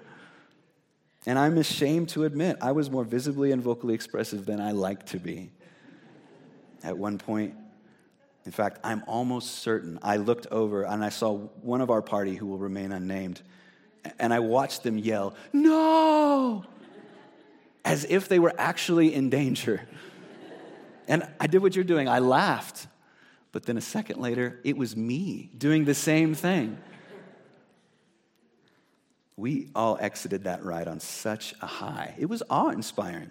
And 1.26 1.38
I'm 1.38 1.58
ashamed 1.58 2.08
to 2.10 2.24
admit, 2.24 2.56
I 2.60 2.72
was 2.72 2.90
more 2.90 3.04
visibly 3.04 3.52
and 3.52 3.62
vocally 3.62 3.94
expressive 3.94 4.46
than 4.46 4.60
I 4.60 4.72
like 4.72 5.06
to 5.06 5.18
be. 5.18 5.50
At 6.82 6.96
one 6.96 7.18
point, 7.18 7.54
in 8.46 8.52
fact, 8.52 8.78
I'm 8.82 9.02
almost 9.06 9.56
certain 9.56 9.98
I 10.02 10.16
looked 10.16 10.46
over 10.46 10.84
and 10.84 11.04
I 11.04 11.10
saw 11.10 11.36
one 11.36 11.82
of 11.82 11.90
our 11.90 12.00
party 12.00 12.34
who 12.36 12.46
will 12.46 12.58
remain 12.58 12.90
unnamed 12.90 13.42
and 14.18 14.32
I 14.32 14.40
watched 14.40 14.82
them 14.82 14.98
yell, 14.98 15.34
No! 15.52 16.64
As 17.84 18.04
if 18.08 18.28
they 18.28 18.38
were 18.38 18.54
actually 18.58 19.14
in 19.14 19.30
danger. 19.30 19.82
And 21.08 21.26
I 21.40 21.46
did 21.46 21.58
what 21.58 21.74
you're 21.74 21.84
doing. 21.84 22.08
I 22.08 22.18
laughed. 22.18 22.86
But 23.52 23.64
then 23.64 23.76
a 23.76 23.80
second 23.80 24.20
later, 24.20 24.60
it 24.64 24.76
was 24.76 24.96
me 24.96 25.50
doing 25.56 25.84
the 25.84 25.94
same 25.94 26.34
thing. 26.34 26.78
We 29.40 29.70
all 29.74 29.96
exited 29.98 30.44
that 30.44 30.62
ride 30.64 30.86
on 30.86 31.00
such 31.00 31.54
a 31.62 31.66
high. 31.66 32.14
It 32.18 32.26
was 32.26 32.42
awe 32.50 32.68
inspiring. 32.68 33.30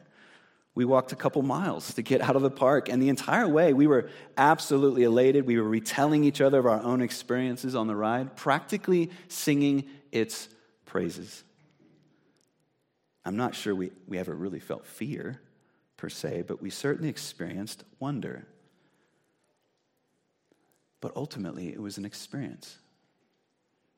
We 0.73 0.83
walked 0.83 1.11
a 1.11 1.15
couple 1.15 1.43
miles 1.43 1.93
to 1.93 2.01
get 2.01 2.19
out 2.19 2.35
of 2.35 2.41
the 2.41 2.49
park, 2.49 2.89
and 2.89 2.99
the 2.99 3.09
entire 3.09 3.47
way 3.47 3.73
we 3.73 3.85
were 3.85 4.09
absolutely 4.35 5.03
elated. 5.03 5.45
We 5.45 5.59
were 5.59 5.69
retelling 5.69 6.23
each 6.23 6.41
other 6.41 6.57
of 6.57 6.65
our 6.65 6.81
own 6.81 7.03
experiences 7.03 7.75
on 7.75 7.85
the 7.85 7.95
ride, 7.95 8.35
practically 8.35 9.11
singing 9.27 9.85
its 10.11 10.49
praises. 10.85 11.43
I'm 13.23 13.37
not 13.37 13.53
sure 13.53 13.75
we, 13.75 13.91
we 14.07 14.17
ever 14.17 14.33
really 14.33 14.59
felt 14.59 14.87
fear 14.87 15.39
per 15.95 16.09
se, 16.09 16.45
but 16.47 16.59
we 16.59 16.71
certainly 16.71 17.09
experienced 17.09 17.83
wonder. 17.99 18.47
But 21.01 21.11
ultimately, 21.15 21.67
it 21.67 21.79
was 21.79 21.99
an 21.99 22.05
experience. 22.05 22.79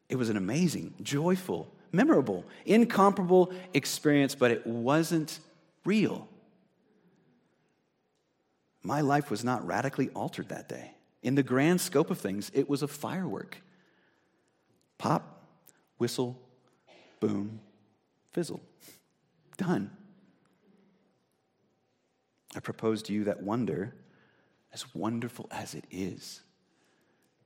It 0.09 0.17
was 0.17 0.27
an 0.27 0.35
amazing, 0.35 0.95
joyful, 1.01 1.73
memorable, 1.91 2.45
incomparable 2.65 3.51
experience, 3.73 4.35
but 4.35 4.51
it 4.51 4.65
wasn't 4.65 5.39
real. 5.85 6.27
My 8.83 9.01
life 9.01 9.29
was 9.29 9.43
not 9.43 9.65
radically 9.65 10.09
altered 10.09 10.49
that 10.49 10.67
day. 10.67 10.91
In 11.21 11.35
the 11.35 11.43
grand 11.43 11.79
scope 11.79 12.09
of 12.09 12.17
things, 12.17 12.51
it 12.53 12.67
was 12.67 12.81
a 12.81 12.87
firework. 12.87 13.61
Pop, 14.97 15.43
whistle, 15.97 16.39
boom, 17.19 17.59
fizzle. 18.31 18.61
Done. 19.57 19.91
I 22.55 22.59
propose 22.59 23.03
to 23.03 23.13
you 23.13 23.25
that 23.25 23.43
wonder, 23.43 23.93
as 24.73 24.93
wonderful 24.95 25.47
as 25.51 25.75
it 25.75 25.85
is, 25.91 26.41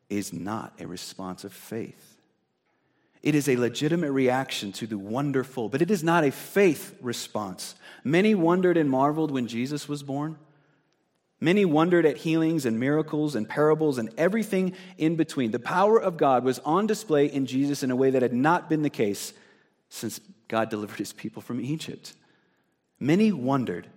is 0.09 0.31
not 0.31 0.73
a 0.79 0.87
response 0.87 1.43
of 1.43 1.53
faith. 1.53 2.14
It 3.25 3.33
is 3.33 3.49
a 3.49 3.55
legitimate 3.55 4.11
reaction 4.11 4.71
to 4.73 4.85
the 4.85 4.99
wonderful, 4.99 5.67
but 5.67 5.81
it 5.81 5.89
is 5.89 6.03
not 6.03 6.23
a 6.23 6.31
faith 6.31 6.95
response. 7.01 7.73
Many 8.03 8.35
wondered 8.35 8.77
and 8.77 8.87
marveled 8.87 9.31
when 9.31 9.47
Jesus 9.47 9.89
was 9.89 10.03
born. 10.03 10.37
Many 11.41 11.65
wondered 11.65 12.05
at 12.05 12.17
healings 12.17 12.67
and 12.67 12.79
miracles 12.79 13.33
and 13.33 13.49
parables 13.49 13.97
and 13.97 14.11
everything 14.15 14.73
in 14.99 15.15
between. 15.15 15.49
The 15.49 15.57
power 15.57 15.99
of 15.99 16.17
God 16.17 16.43
was 16.43 16.59
on 16.59 16.85
display 16.85 17.25
in 17.25 17.47
Jesus 17.47 17.81
in 17.81 17.89
a 17.89 17.95
way 17.95 18.11
that 18.11 18.21
had 18.21 18.31
not 18.31 18.69
been 18.69 18.83
the 18.83 18.91
case 18.91 19.33
since 19.89 20.21
God 20.47 20.69
delivered 20.69 20.99
his 20.99 21.11
people 21.11 21.41
from 21.41 21.59
Egypt. 21.59 22.13
Many 22.99 23.31
wondered, 23.31 23.87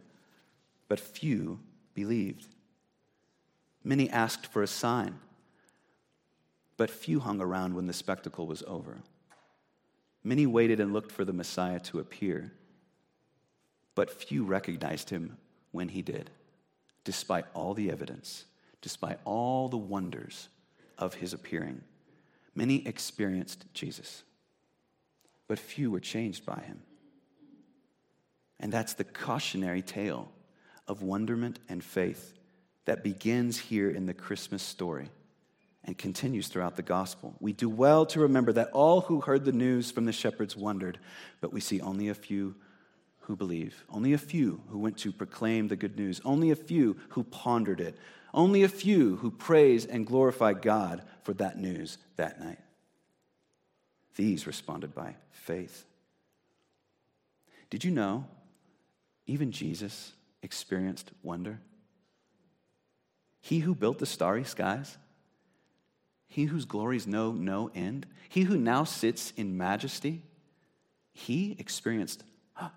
but 0.89 0.99
few 0.99 1.61
believed. 1.93 2.47
Many 3.85 4.09
asked 4.09 4.47
for 4.47 4.63
a 4.63 4.67
sign, 4.67 5.19
but 6.79 6.89
few 6.89 7.21
hung 7.21 7.43
around 7.43 7.75
when 7.75 7.87
the 7.87 7.93
spectacle 7.93 8.47
was 8.47 8.63
over. 8.67 8.97
Many 10.29 10.45
waited 10.45 10.79
and 10.79 10.93
looked 10.93 11.11
for 11.11 11.25
the 11.25 11.33
Messiah 11.33 11.81
to 11.85 12.01
appear, 12.01 12.53
but 13.95 14.11
few 14.11 14.45
recognized 14.45 15.09
him 15.09 15.39
when 15.71 15.89
he 15.89 16.03
did, 16.03 16.29
despite 17.03 17.47
all 17.55 17.73
the 17.73 17.91
evidence, 17.91 18.45
despite 18.83 19.21
all 19.25 19.71
the 19.71 19.79
wonders 19.79 20.51
of 20.99 21.15
his 21.15 21.33
appearing. 21.33 21.81
Many 22.55 22.87
experienced 22.87 23.65
Jesus, 23.73 24.23
but 25.47 25.59
few 25.59 25.91
were 25.91 25.99
changed 25.99 26.45
by 26.45 26.61
him. 26.61 26.83
And 28.61 28.71
that's 28.71 28.93
the 28.93 29.05
cautionary 29.05 29.81
tale 29.81 30.31
of 30.87 31.01
wonderment 31.01 31.59
and 31.71 31.83
faith 31.83 32.35
that 32.85 33.03
begins 33.03 33.57
here 33.57 33.89
in 33.89 34.05
the 34.05 34.13
Christmas 34.13 34.63
story 34.63 35.09
and 35.89 35.97
continues 35.97 36.49
throughout 36.49 36.77
the 36.77 36.83
gospel. 36.83 37.35
We 37.41 37.55
do 37.55 37.71
well 37.71 38.05
to 38.07 38.21
remember 38.21 38.53
that 38.53 38.69
all 38.73 39.01
who 39.01 39.23
heard 39.23 39.47
the 39.47 39.53
news 39.53 39.91
from 39.91 40.05
the 40.05 40.13
shepherds 40.13 40.55
wondered, 40.55 40.99
but 41.41 41.51
we 41.51 41.63
see 41.63 41.81
only 41.81 42.11
a 42.11 42.15
few 42.15 42.57
who 43.21 43.35
believe, 43.35 43.87
only 43.89 44.13
a 44.13 44.19
few 44.19 44.61
who 44.69 44.81
went 44.81 44.99
to 44.99 45.11
proclaim 45.11 45.69
the 45.69 45.77
good 45.77 45.97
news, 45.97 46.21
only 46.27 46.51
a 46.51 46.57
few 46.57 46.99
who 47.09 47.25
pondered 47.25 47.81
it, 47.81 47.97
only 48.35 48.65
a 48.65 48.69
few 48.69 49.17
who 49.17 49.31
praise 49.31 49.87
and 49.87 50.07
glorify 50.07 50.53
God 50.53 51.05
for 51.23 51.33
that 51.33 51.57
news 51.57 51.97
that 52.17 52.39
night. 52.39 52.59
These 54.15 54.47
responded 54.47 54.95
by 54.95 55.17
faith. 55.31 55.87
Did 57.71 57.83
you 57.83 57.91
know 57.91 58.27
even 59.27 59.53
Jesus 59.53 60.13
experienced 60.43 61.13
wonder? 61.23 61.61
He 63.41 63.61
who 63.61 63.75
built 63.75 64.01
the 64.01 64.05
starry 64.05 64.45
skies, 64.45 64.99
he 66.29 66.45
whose 66.45 66.67
glories 66.67 67.07
know 67.07 67.33
no 67.33 67.71
end, 67.75 68.07
he 68.29 68.43
who 68.43 68.57
now 68.57 68.85
sits 68.85 69.33
in 69.37 69.57
majesty, 69.57 70.23
he 71.13 71.57
experienced 71.59 72.23
huh, 72.53 72.69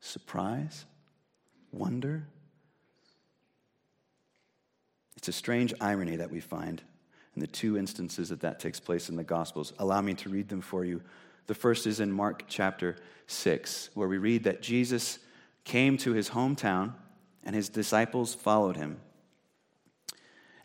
surprise, 0.00 0.86
wonder. 1.70 2.26
It's 5.16 5.28
a 5.28 5.32
strange 5.32 5.74
irony 5.80 6.16
that 6.16 6.30
we 6.30 6.40
find 6.40 6.82
in 7.34 7.40
the 7.40 7.46
two 7.46 7.76
instances 7.76 8.30
that 8.30 8.40
that 8.40 8.58
takes 8.58 8.80
place 8.80 9.08
in 9.08 9.16
the 9.16 9.24
Gospels. 9.24 9.74
Allow 9.78 10.00
me 10.00 10.14
to 10.14 10.28
read 10.30 10.48
them 10.48 10.62
for 10.62 10.84
you. 10.84 11.02
The 11.46 11.54
first 11.54 11.86
is 11.86 12.00
in 12.00 12.10
Mark 12.10 12.44
chapter 12.48 12.96
6, 13.26 13.90
where 13.94 14.08
we 14.08 14.18
read 14.18 14.44
that 14.44 14.62
Jesus 14.62 15.18
came 15.64 15.96
to 15.98 16.12
his 16.12 16.30
hometown, 16.30 16.94
and 17.44 17.54
his 17.54 17.68
disciples 17.68 18.34
followed 18.34 18.76
him. 18.76 18.98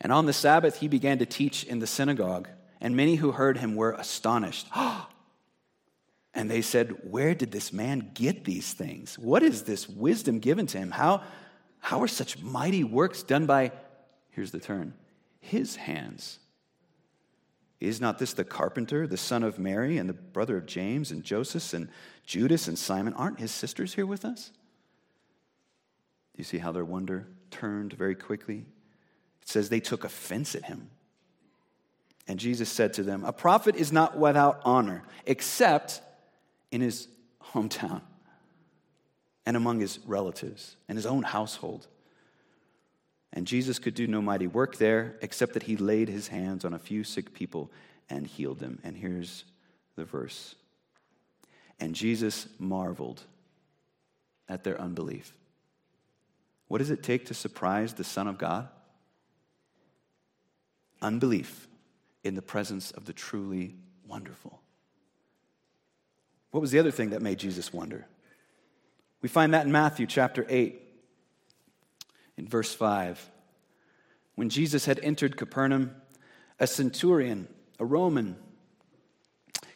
And 0.01 0.11
on 0.11 0.25
the 0.25 0.33
Sabbath, 0.33 0.79
he 0.79 0.87
began 0.87 1.19
to 1.19 1.27
teach 1.27 1.63
in 1.63 1.77
the 1.77 1.87
synagogue, 1.87 2.49
and 2.81 2.95
many 2.95 3.15
who 3.15 3.31
heard 3.31 3.59
him 3.59 3.75
were 3.75 3.91
astonished. 3.91 4.67
and 6.33 6.49
they 6.49 6.63
said, 6.63 7.09
Where 7.09 7.35
did 7.35 7.51
this 7.51 7.71
man 7.71 8.09
get 8.15 8.43
these 8.43 8.73
things? 8.73 9.17
What 9.19 9.43
is 9.43 9.63
this 9.63 9.87
wisdom 9.87 10.39
given 10.39 10.65
to 10.67 10.79
him? 10.79 10.89
How, 10.89 11.21
how 11.79 12.01
are 12.01 12.07
such 12.07 12.41
mighty 12.41 12.83
works 12.83 13.21
done 13.21 13.45
by, 13.45 13.71
here's 14.31 14.51
the 14.51 14.59
turn, 14.59 14.95
his 15.39 15.75
hands? 15.75 16.39
Is 17.79 18.01
not 18.01 18.17
this 18.17 18.33
the 18.33 18.43
carpenter, 18.43 19.05
the 19.05 19.17
son 19.17 19.43
of 19.43 19.59
Mary, 19.59 19.99
and 19.99 20.09
the 20.09 20.13
brother 20.13 20.57
of 20.57 20.65
James 20.65 21.11
and 21.11 21.23
Joseph 21.23 21.73
and 21.75 21.89
Judas 22.25 22.67
and 22.67 22.77
Simon? 22.77 23.13
Aren't 23.13 23.39
his 23.39 23.51
sisters 23.51 23.93
here 23.93 24.07
with 24.07 24.25
us? 24.25 24.51
Do 26.33 26.37
you 26.37 26.43
see 26.43 26.57
how 26.57 26.71
their 26.71 26.85
wonder 26.85 27.27
turned 27.51 27.93
very 27.93 28.15
quickly? 28.15 28.65
It 29.41 29.49
says 29.49 29.69
they 29.69 29.80
took 29.80 30.04
offense 30.04 30.56
at 30.56 30.65
him. 30.65 30.89
And 32.27 32.39
Jesus 32.39 32.69
said 32.69 32.93
to 32.93 33.04
them, 33.04 33.25
A 33.25 33.34
prophet 33.34 33.75
is 33.75 33.91
not 33.91 34.17
without 34.17 34.62
honor, 34.63 35.04
except 35.25 36.01
in 36.71 36.82
his 36.82 37.08
hometown 37.54 38.01
and 39.45 39.58
among 39.58 39.80
his 39.80 39.99
relatives 40.06 40.75
and 40.88 40.97
his 40.97 41.06
own 41.06 41.23
household. 41.23 41.88
And 43.34 43.47
Jesus 43.47 43.80
could 43.80 43.93
do 43.93 44.08
no 44.08 44.21
mighty 44.21 44.47
work 44.47 44.77
there, 44.77 45.15
except 45.21 45.54
that 45.54 45.63
he 45.63 45.77
laid 45.77 46.10
his 46.10 46.27
hands 46.27 46.65
on 46.65 46.73
a 46.73 46.80
few 46.80 47.04
sick 47.04 47.34
people 47.34 47.71
and 48.10 48.27
healed 48.27 48.60
them. 48.60 48.80
And 48.84 48.95
here's 48.95 49.45
the 49.95 50.06
verse 50.06 50.56
And 51.80 51.95
Jesus 51.95 52.47
marveled 52.60 53.23
at 54.47 54.63
their 54.63 54.80
unbelief. 54.80 55.34
What 56.67 56.77
does 56.77 56.91
it 56.91 57.04
take 57.04 57.25
to 57.25 57.34
surprise 57.34 57.93
the 57.93 58.04
Son 58.04 58.27
of 58.27 58.38
God? 58.38 58.69
Unbelief 61.01 61.67
in 62.23 62.35
the 62.35 62.41
presence 62.41 62.91
of 62.91 63.05
the 63.05 63.13
truly 63.13 63.75
wonderful. 64.07 64.61
What 66.51 66.61
was 66.61 66.71
the 66.71 66.80
other 66.80 66.91
thing 66.91 67.11
that 67.11 67.21
made 67.21 67.39
Jesus 67.39 67.73
wonder? 67.73 68.05
We 69.21 69.30
find 69.30 69.53
that 69.53 69.65
in 69.65 69.71
Matthew 69.71 70.05
chapter 70.05 70.45
8, 70.49 70.80
in 72.38 72.47
verse 72.47 72.73
5. 72.73 73.30
When 74.36 74.49
Jesus 74.49 74.86
had 74.86 74.99
entered 75.01 75.38
Capernaum, 75.38 75.95
a 76.59 76.67
centurion, 76.67 77.47
a 77.80 77.86
Roman, 77.86 78.36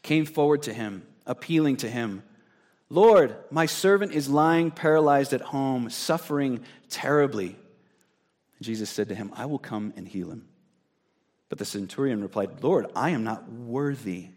came 0.02 0.26
forward 0.26 0.64
to 0.64 0.74
him, 0.74 1.06
appealing 1.26 1.78
to 1.78 1.89
him 1.89 2.24
Lord, 2.89 3.36
my 3.50 3.66
servant 3.66 4.14
is 4.14 4.30
lying 4.30 4.70
paralyzed 4.70 5.34
at 5.34 5.41
home, 5.41 5.89
suffering 5.89 6.64
terribly. 6.89 7.56
Jesus 8.62 8.89
said 8.89 9.10
to 9.10 9.16
him, 9.16 9.32
I 9.36 9.47
will 9.47 9.60
come 9.60 9.93
and 9.97 10.08
heal 10.08 10.30
him. 10.30 10.47
But 11.56 11.60
the 11.60 11.64
centurion 11.64 12.22
replied, 12.22 12.62
Lord, 12.62 12.88
I 12.97 13.12
am 13.12 13.24
not 13.24 13.49
worthy 13.49 14.28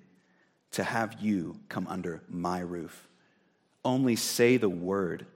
to 0.71 0.85
have 0.85 1.21
you 1.21 1.59
come 1.69 1.89
under 1.89 2.23
my 2.29 2.61
roof. 2.61 3.09
Only 3.85 4.15
say 4.15 4.57
the 4.57 4.69
word, 4.69 5.27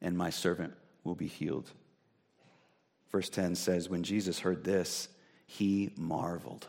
and 0.00 0.16
my 0.16 0.30
servant 0.30 0.72
will 1.02 1.16
be 1.16 1.26
healed. 1.26 1.68
Verse 3.10 3.28
10 3.28 3.56
says, 3.56 3.88
When 3.88 4.04
Jesus 4.04 4.38
heard 4.38 4.62
this, 4.62 5.08
he 5.46 5.90
marveled 5.96 6.68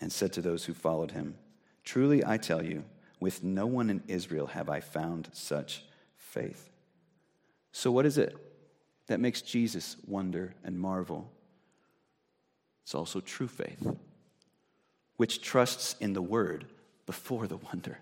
and 0.00 0.10
said 0.10 0.32
to 0.32 0.42
those 0.42 0.64
who 0.64 0.74
followed 0.74 1.12
him, 1.12 1.36
Truly, 1.84 2.24
I 2.24 2.38
tell 2.38 2.60
you, 2.60 2.82
with 3.20 3.44
no 3.44 3.66
one 3.68 3.88
in 3.88 4.02
Israel 4.08 4.48
have 4.48 4.68
I 4.68 4.80
found 4.80 5.28
such 5.32 5.84
faith. 6.16 6.70
So, 7.70 7.92
what 7.92 8.04
is 8.04 8.18
it 8.18 8.36
that 9.06 9.20
makes 9.20 9.42
Jesus 9.42 9.96
wonder 10.08 10.56
and 10.64 10.76
marvel? 10.76 11.30
It's 12.86 12.94
also 12.94 13.18
true 13.18 13.48
faith, 13.48 13.84
which 15.16 15.42
trusts 15.42 15.96
in 15.98 16.12
the 16.12 16.22
word 16.22 16.66
before 17.04 17.48
the 17.48 17.56
wonder. 17.56 17.98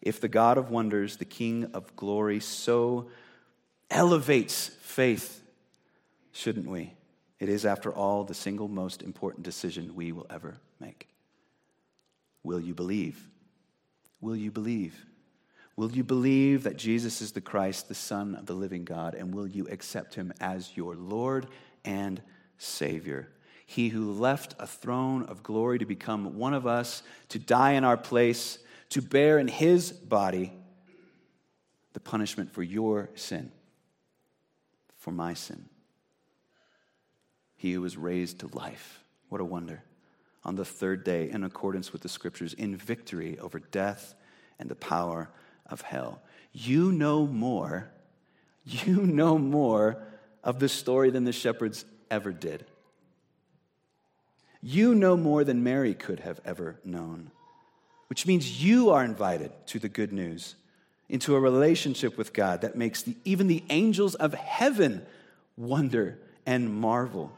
If 0.00 0.20
the 0.20 0.26
God 0.26 0.58
of 0.58 0.70
wonders, 0.70 1.18
the 1.18 1.24
King 1.24 1.70
of 1.72 1.94
glory, 1.94 2.40
so 2.40 3.10
elevates 3.88 4.66
faith, 4.66 5.40
shouldn't 6.32 6.66
we? 6.66 6.94
It 7.38 7.48
is, 7.48 7.64
after 7.64 7.92
all, 7.94 8.24
the 8.24 8.34
single 8.34 8.66
most 8.66 9.02
important 9.02 9.44
decision 9.44 9.94
we 9.94 10.10
will 10.10 10.26
ever 10.28 10.56
make. 10.80 11.06
Will 12.42 12.58
you 12.58 12.74
believe? 12.74 13.24
Will 14.20 14.34
you 14.34 14.50
believe? 14.50 15.06
Will 15.76 15.92
you 15.92 16.02
believe 16.02 16.64
that 16.64 16.76
Jesus 16.76 17.22
is 17.22 17.30
the 17.30 17.40
Christ, 17.40 17.86
the 17.86 17.94
Son 17.94 18.34
of 18.34 18.46
the 18.46 18.54
living 18.54 18.84
God, 18.84 19.14
and 19.14 19.32
will 19.32 19.46
you 19.46 19.68
accept 19.68 20.16
him 20.16 20.32
as 20.40 20.76
your 20.76 20.96
Lord 20.96 21.46
and 21.84 22.20
Savior? 22.62 23.28
He 23.66 23.88
who 23.88 24.12
left 24.12 24.54
a 24.58 24.66
throne 24.66 25.24
of 25.24 25.42
glory 25.42 25.78
to 25.78 25.86
become 25.86 26.36
one 26.36 26.54
of 26.54 26.66
us, 26.66 27.02
to 27.30 27.38
die 27.38 27.72
in 27.72 27.84
our 27.84 27.96
place, 27.96 28.58
to 28.90 29.00
bear 29.00 29.38
in 29.38 29.48
his 29.48 29.92
body 29.92 30.52
the 31.92 32.00
punishment 32.00 32.52
for 32.52 32.62
your 32.62 33.10
sin, 33.14 33.50
for 34.98 35.10
my 35.10 35.34
sin. 35.34 35.66
He 37.56 37.72
who 37.72 37.80
was 37.80 37.96
raised 37.96 38.40
to 38.40 38.48
life. 38.48 39.02
What 39.28 39.40
a 39.40 39.44
wonder 39.44 39.82
on 40.44 40.56
the 40.56 40.64
third 40.64 41.04
day 41.04 41.30
in 41.30 41.44
accordance 41.44 41.92
with 41.92 42.02
the 42.02 42.08
scriptures 42.08 42.52
in 42.54 42.76
victory 42.76 43.38
over 43.38 43.58
death 43.58 44.14
and 44.58 44.68
the 44.68 44.74
power 44.74 45.30
of 45.66 45.80
hell. 45.80 46.20
You 46.52 46.92
know 46.92 47.26
more, 47.26 47.90
you 48.64 49.06
know 49.06 49.38
more 49.38 50.02
of 50.44 50.58
the 50.58 50.68
story 50.68 51.10
than 51.10 51.24
the 51.24 51.32
shepherds 51.32 51.84
ever 52.12 52.30
did. 52.30 52.64
You 54.62 54.94
know 54.94 55.16
more 55.16 55.42
than 55.42 55.64
Mary 55.64 55.94
could 55.94 56.20
have 56.20 56.40
ever 56.44 56.78
known, 56.84 57.32
which 58.08 58.26
means 58.26 58.62
you 58.62 58.90
are 58.90 59.04
invited 59.04 59.50
to 59.68 59.80
the 59.80 59.88
good 59.88 60.12
news, 60.12 60.54
into 61.08 61.34
a 61.34 61.40
relationship 61.40 62.16
with 62.16 62.32
God 62.32 62.60
that 62.60 62.76
makes 62.76 63.02
the, 63.02 63.16
even 63.24 63.48
the 63.48 63.64
angels 63.70 64.14
of 64.14 64.34
heaven 64.34 65.04
wonder 65.56 66.18
and 66.46 66.72
marvel. 66.72 67.32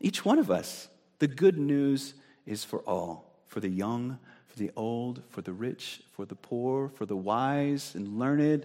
Each 0.00 0.24
one 0.24 0.38
of 0.38 0.50
us 0.50 0.88
the 1.18 1.28
good 1.28 1.58
news 1.58 2.14
is 2.46 2.64
for 2.64 2.80
all 2.80 3.32
for 3.46 3.60
the 3.60 3.68
young, 3.68 4.18
for 4.46 4.58
the 4.58 4.70
old, 4.76 5.22
for 5.28 5.42
the 5.42 5.52
rich, 5.52 6.00
for 6.12 6.24
the 6.24 6.34
poor, 6.34 6.88
for 6.88 7.04
the 7.04 7.16
wise 7.16 7.94
and 7.94 8.18
learned, 8.18 8.64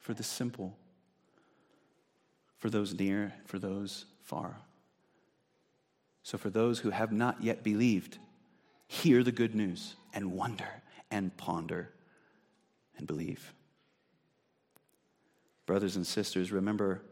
for 0.00 0.14
the 0.14 0.24
simple, 0.24 0.76
for 2.58 2.70
those 2.70 2.94
near, 2.94 3.32
for 3.44 3.58
those 3.58 4.06
far. 4.22 4.56
So, 6.22 6.38
for 6.38 6.50
those 6.50 6.80
who 6.80 6.90
have 6.90 7.12
not 7.12 7.42
yet 7.42 7.62
believed, 7.62 8.18
hear 8.88 9.22
the 9.22 9.32
good 9.32 9.54
news 9.54 9.94
and 10.12 10.32
wonder 10.32 10.82
and 11.10 11.36
ponder 11.36 11.90
and 12.96 13.06
believe. 13.06 13.52
Brothers 15.66 15.96
and 15.96 16.06
sisters, 16.06 16.52
remember 16.52 17.02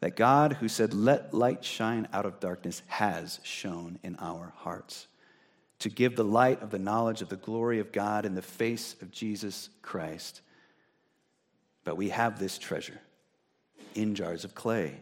that 0.00 0.16
God, 0.16 0.54
who 0.54 0.68
said, 0.68 0.94
Let 0.94 1.34
light 1.34 1.64
shine 1.64 2.08
out 2.12 2.26
of 2.26 2.40
darkness, 2.40 2.82
has 2.86 3.40
shone 3.42 3.98
in 4.02 4.16
our 4.16 4.52
hearts 4.56 5.06
to 5.82 5.88
give 5.88 6.14
the 6.14 6.24
light 6.24 6.62
of 6.62 6.70
the 6.70 6.78
knowledge 6.78 7.22
of 7.22 7.28
the 7.28 7.36
glory 7.36 7.80
of 7.80 7.90
God 7.90 8.24
in 8.24 8.34
the 8.34 8.42
face 8.42 8.94
of 9.02 9.10
Jesus 9.10 9.68
Christ. 9.82 10.40
But 11.84 11.96
we 11.96 12.10
have 12.10 12.38
this 12.38 12.56
treasure 12.56 13.00
in 13.94 14.14
jars 14.14 14.44
of 14.44 14.54
clay 14.54 15.00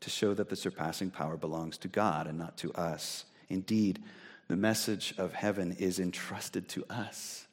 to 0.00 0.10
show 0.10 0.34
that 0.34 0.48
the 0.48 0.56
surpassing 0.56 1.10
power 1.10 1.36
belongs 1.36 1.78
to 1.78 1.88
God 1.88 2.26
and 2.26 2.38
not 2.38 2.56
to 2.58 2.72
us. 2.74 3.24
Indeed, 3.48 4.02
the 4.48 4.56
message 4.56 5.14
of 5.18 5.32
heaven 5.32 5.76
is 5.78 5.98
entrusted 5.98 6.68
to 6.70 6.84
us 6.88 7.46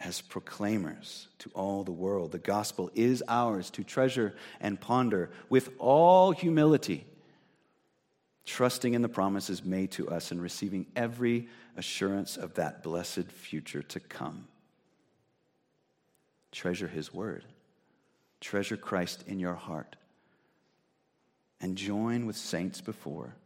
as 0.00 0.20
proclaimers 0.20 1.28
to 1.38 1.50
all 1.54 1.84
the 1.84 1.92
world. 1.92 2.32
The 2.32 2.38
gospel 2.38 2.90
is 2.94 3.22
ours 3.28 3.70
to 3.70 3.84
treasure 3.84 4.34
and 4.60 4.80
ponder 4.80 5.30
with 5.48 5.70
all 5.78 6.32
humility, 6.32 7.06
trusting 8.46 8.94
in 8.94 9.02
the 9.02 9.08
promises 9.08 9.64
made 9.64 9.90
to 9.92 10.08
us 10.08 10.30
and 10.30 10.42
receiving 10.42 10.86
every 10.96 11.48
assurance 11.76 12.36
of 12.36 12.54
that 12.54 12.82
blessed 12.82 13.30
future 13.30 13.82
to 13.82 14.00
come. 14.00 14.48
Treasure 16.50 16.88
his 16.88 17.12
word, 17.12 17.44
treasure 18.40 18.76
Christ 18.76 19.24
in 19.26 19.38
your 19.38 19.54
heart, 19.54 19.96
and 21.60 21.76
join 21.76 22.26
with 22.26 22.36
saints 22.36 22.80
before, 22.80 23.36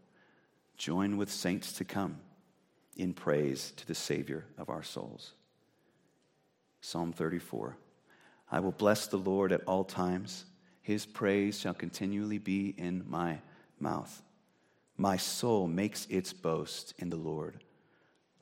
join 0.76 1.16
with 1.16 1.30
saints 1.30 1.72
to 1.74 1.84
come 1.84 2.18
in 2.97 3.12
praise 3.12 3.72
to 3.76 3.86
the 3.86 3.95
Savior 3.95 4.45
of 4.59 4.70
our 4.70 4.82
souls. 4.82 5.32
Psalm 6.80 7.12
34. 7.12 7.76
I 8.51 8.61
will 8.61 8.72
bless 8.72 9.07
the 9.07 9.16
Lord 9.16 9.53
at 9.53 9.64
all 9.66 9.84
times. 9.84 10.45
His 10.82 11.07
praise 11.07 11.59
shall 11.59 11.74
continually 11.74 12.38
be 12.38 12.74
in 12.76 13.05
my 13.09 13.38
mouth. 13.80 14.22
My 14.97 15.16
soul 15.16 15.66
makes 15.66 16.07
its 16.07 16.32
boast 16.32 16.95
in 16.99 17.11
the 17.11 17.16
Lord. 17.16 17.64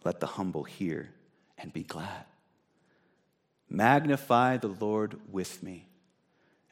Let 0.05 0.21
the 0.21 0.27
humble 0.27 0.65
hear 0.65 1.11
and 1.57 1.73
be 1.73 1.85
glad. 1.85 2.25
Magnify 3.71 4.59
the 4.59 4.69
Lord 4.69 5.19
with 5.31 5.63
me, 5.63 5.87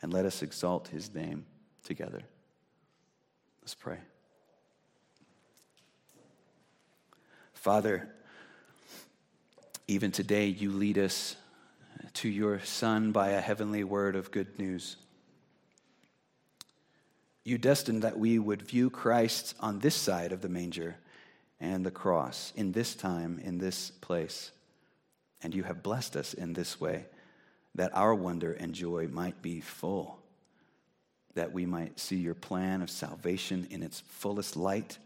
and 0.03 0.13
let 0.13 0.25
us 0.25 0.43
exalt 0.43 0.89
his 0.89 1.15
name 1.15 1.45
together. 1.85 2.23
Let's 3.63 3.75
pray. 3.75 3.99
Father, 7.53 8.09
even 9.87 10.13
today 10.13 10.47
you 10.47 10.71
lead 10.71 10.97
us 10.97 11.37
to 12.15 12.29
your 12.29 12.61
Son 12.61 13.13
by 13.13 13.31
a 13.31 13.41
heavenly 13.41 13.85
word 13.85 14.17
of 14.17 14.31
good 14.31 14.59
news. 14.59 14.97
You 17.45 17.59
destined 17.59 18.03
that 18.03 18.19
we 18.19 18.39
would 18.39 18.63
view 18.63 18.91
Christ 18.91 19.55
on 19.61 19.81
this 19.81 19.95
side 19.95 20.33
of 20.33 20.41
the 20.41 20.49
manger 20.49 20.97
and 21.59 21.85
the 21.85 21.91
cross, 21.91 22.53
in 22.57 22.73
this 22.73 22.95
time, 22.95 23.41
in 23.43 23.59
this 23.59 23.91
place. 23.91 24.51
And 25.43 25.55
you 25.55 25.65
have 25.65 25.83
blessed 25.83 26.17
us 26.17 26.33
in 26.33 26.55
this 26.55 26.81
way, 26.81 27.07
that 27.75 27.95
our 27.95 28.15
wonder 28.15 28.53
and 28.53 28.75
joy 28.75 29.09
might 29.09 29.41
be 29.43 29.61
full, 29.61 30.19
that 31.35 31.53
we 31.53 31.67
might 31.67 31.99
see 32.01 32.17
your 32.17 32.35
plan 32.35 32.83
of 32.83 32.91
salvation 32.91 33.67
in 33.71 33.83
its 33.83 34.01
fullest 34.01 34.57
light, 34.57 34.99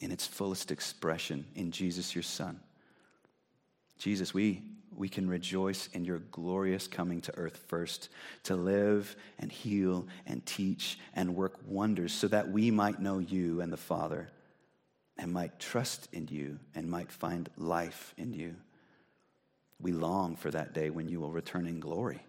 in 0.00 0.10
its 0.10 0.26
fullest 0.26 0.70
expression 0.70 1.46
in 1.54 1.70
Jesus, 1.70 2.14
your 2.14 2.22
Son. 2.22 2.60
Jesus, 3.98 4.34
we 4.34 4.62
we 4.96 5.08
can 5.08 5.28
rejoice 5.28 5.88
in 5.92 6.04
your 6.04 6.20
glorious 6.30 6.88
coming 6.88 7.20
to 7.20 7.36
earth 7.36 7.56
first 7.68 8.08
to 8.44 8.56
live 8.56 9.14
and 9.38 9.52
heal 9.52 10.06
and 10.26 10.44
teach 10.46 10.98
and 11.14 11.36
work 11.36 11.58
wonders 11.66 12.12
so 12.12 12.28
that 12.28 12.50
we 12.50 12.70
might 12.70 13.00
know 13.00 13.18
you 13.18 13.60
and 13.60 13.72
the 13.72 13.76
Father 13.76 14.28
and 15.18 15.32
might 15.32 15.58
trust 15.58 16.08
in 16.12 16.28
you 16.28 16.58
and 16.74 16.90
might 16.90 17.10
find 17.10 17.48
life 17.56 18.14
in 18.16 18.32
you. 18.32 18.54
We 19.80 19.92
long 19.92 20.36
for 20.36 20.50
that 20.50 20.72
day 20.72 20.90
when 20.90 21.08
you 21.08 21.20
will 21.20 21.32
return 21.32 21.66
in 21.66 21.80
glory 21.80 22.22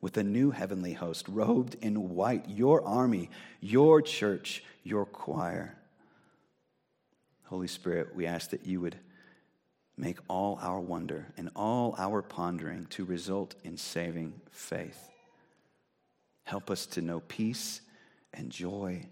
with 0.00 0.16
a 0.18 0.22
new 0.22 0.50
heavenly 0.50 0.92
host, 0.92 1.26
robed 1.28 1.76
in 1.80 2.10
white, 2.10 2.48
your 2.48 2.84
army, 2.84 3.30
your 3.60 4.02
church, 4.02 4.62
your 4.82 5.06
choir. 5.06 5.78
Holy 7.44 7.68
Spirit, 7.68 8.14
we 8.14 8.26
ask 8.26 8.50
that 8.50 8.66
you 8.66 8.82
would 8.82 8.96
make 9.96 10.18
all 10.28 10.58
our 10.60 10.80
wonder 10.80 11.32
and 11.36 11.48
all 11.56 11.94
our 11.96 12.20
pondering 12.20 12.86
to 12.90 13.04
result 13.04 13.54
in 13.64 13.76
saving 13.76 14.34
faith. 14.50 15.08
Help 16.42 16.70
us 16.70 16.84
to 16.86 17.00
know 17.00 17.20
peace 17.20 17.80
and 18.34 18.50
joy, 18.50 19.06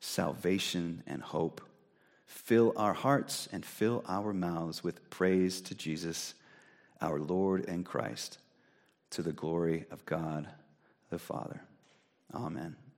salvation 0.00 1.02
and 1.06 1.20
hope. 1.20 1.60
Fill 2.26 2.72
our 2.76 2.94
hearts 2.94 3.48
and 3.52 3.64
fill 3.66 4.04
our 4.08 4.32
mouths 4.32 4.82
with 4.82 5.10
praise 5.10 5.60
to 5.62 5.74
Jesus, 5.74 6.34
our 7.00 7.18
Lord 7.18 7.66
and 7.68 7.84
Christ, 7.84 8.38
to 9.10 9.22
the 9.22 9.32
glory 9.32 9.84
of 9.90 10.04
God 10.04 10.48
the 11.10 11.18
Father. 11.18 11.62
Amen. 12.32 12.76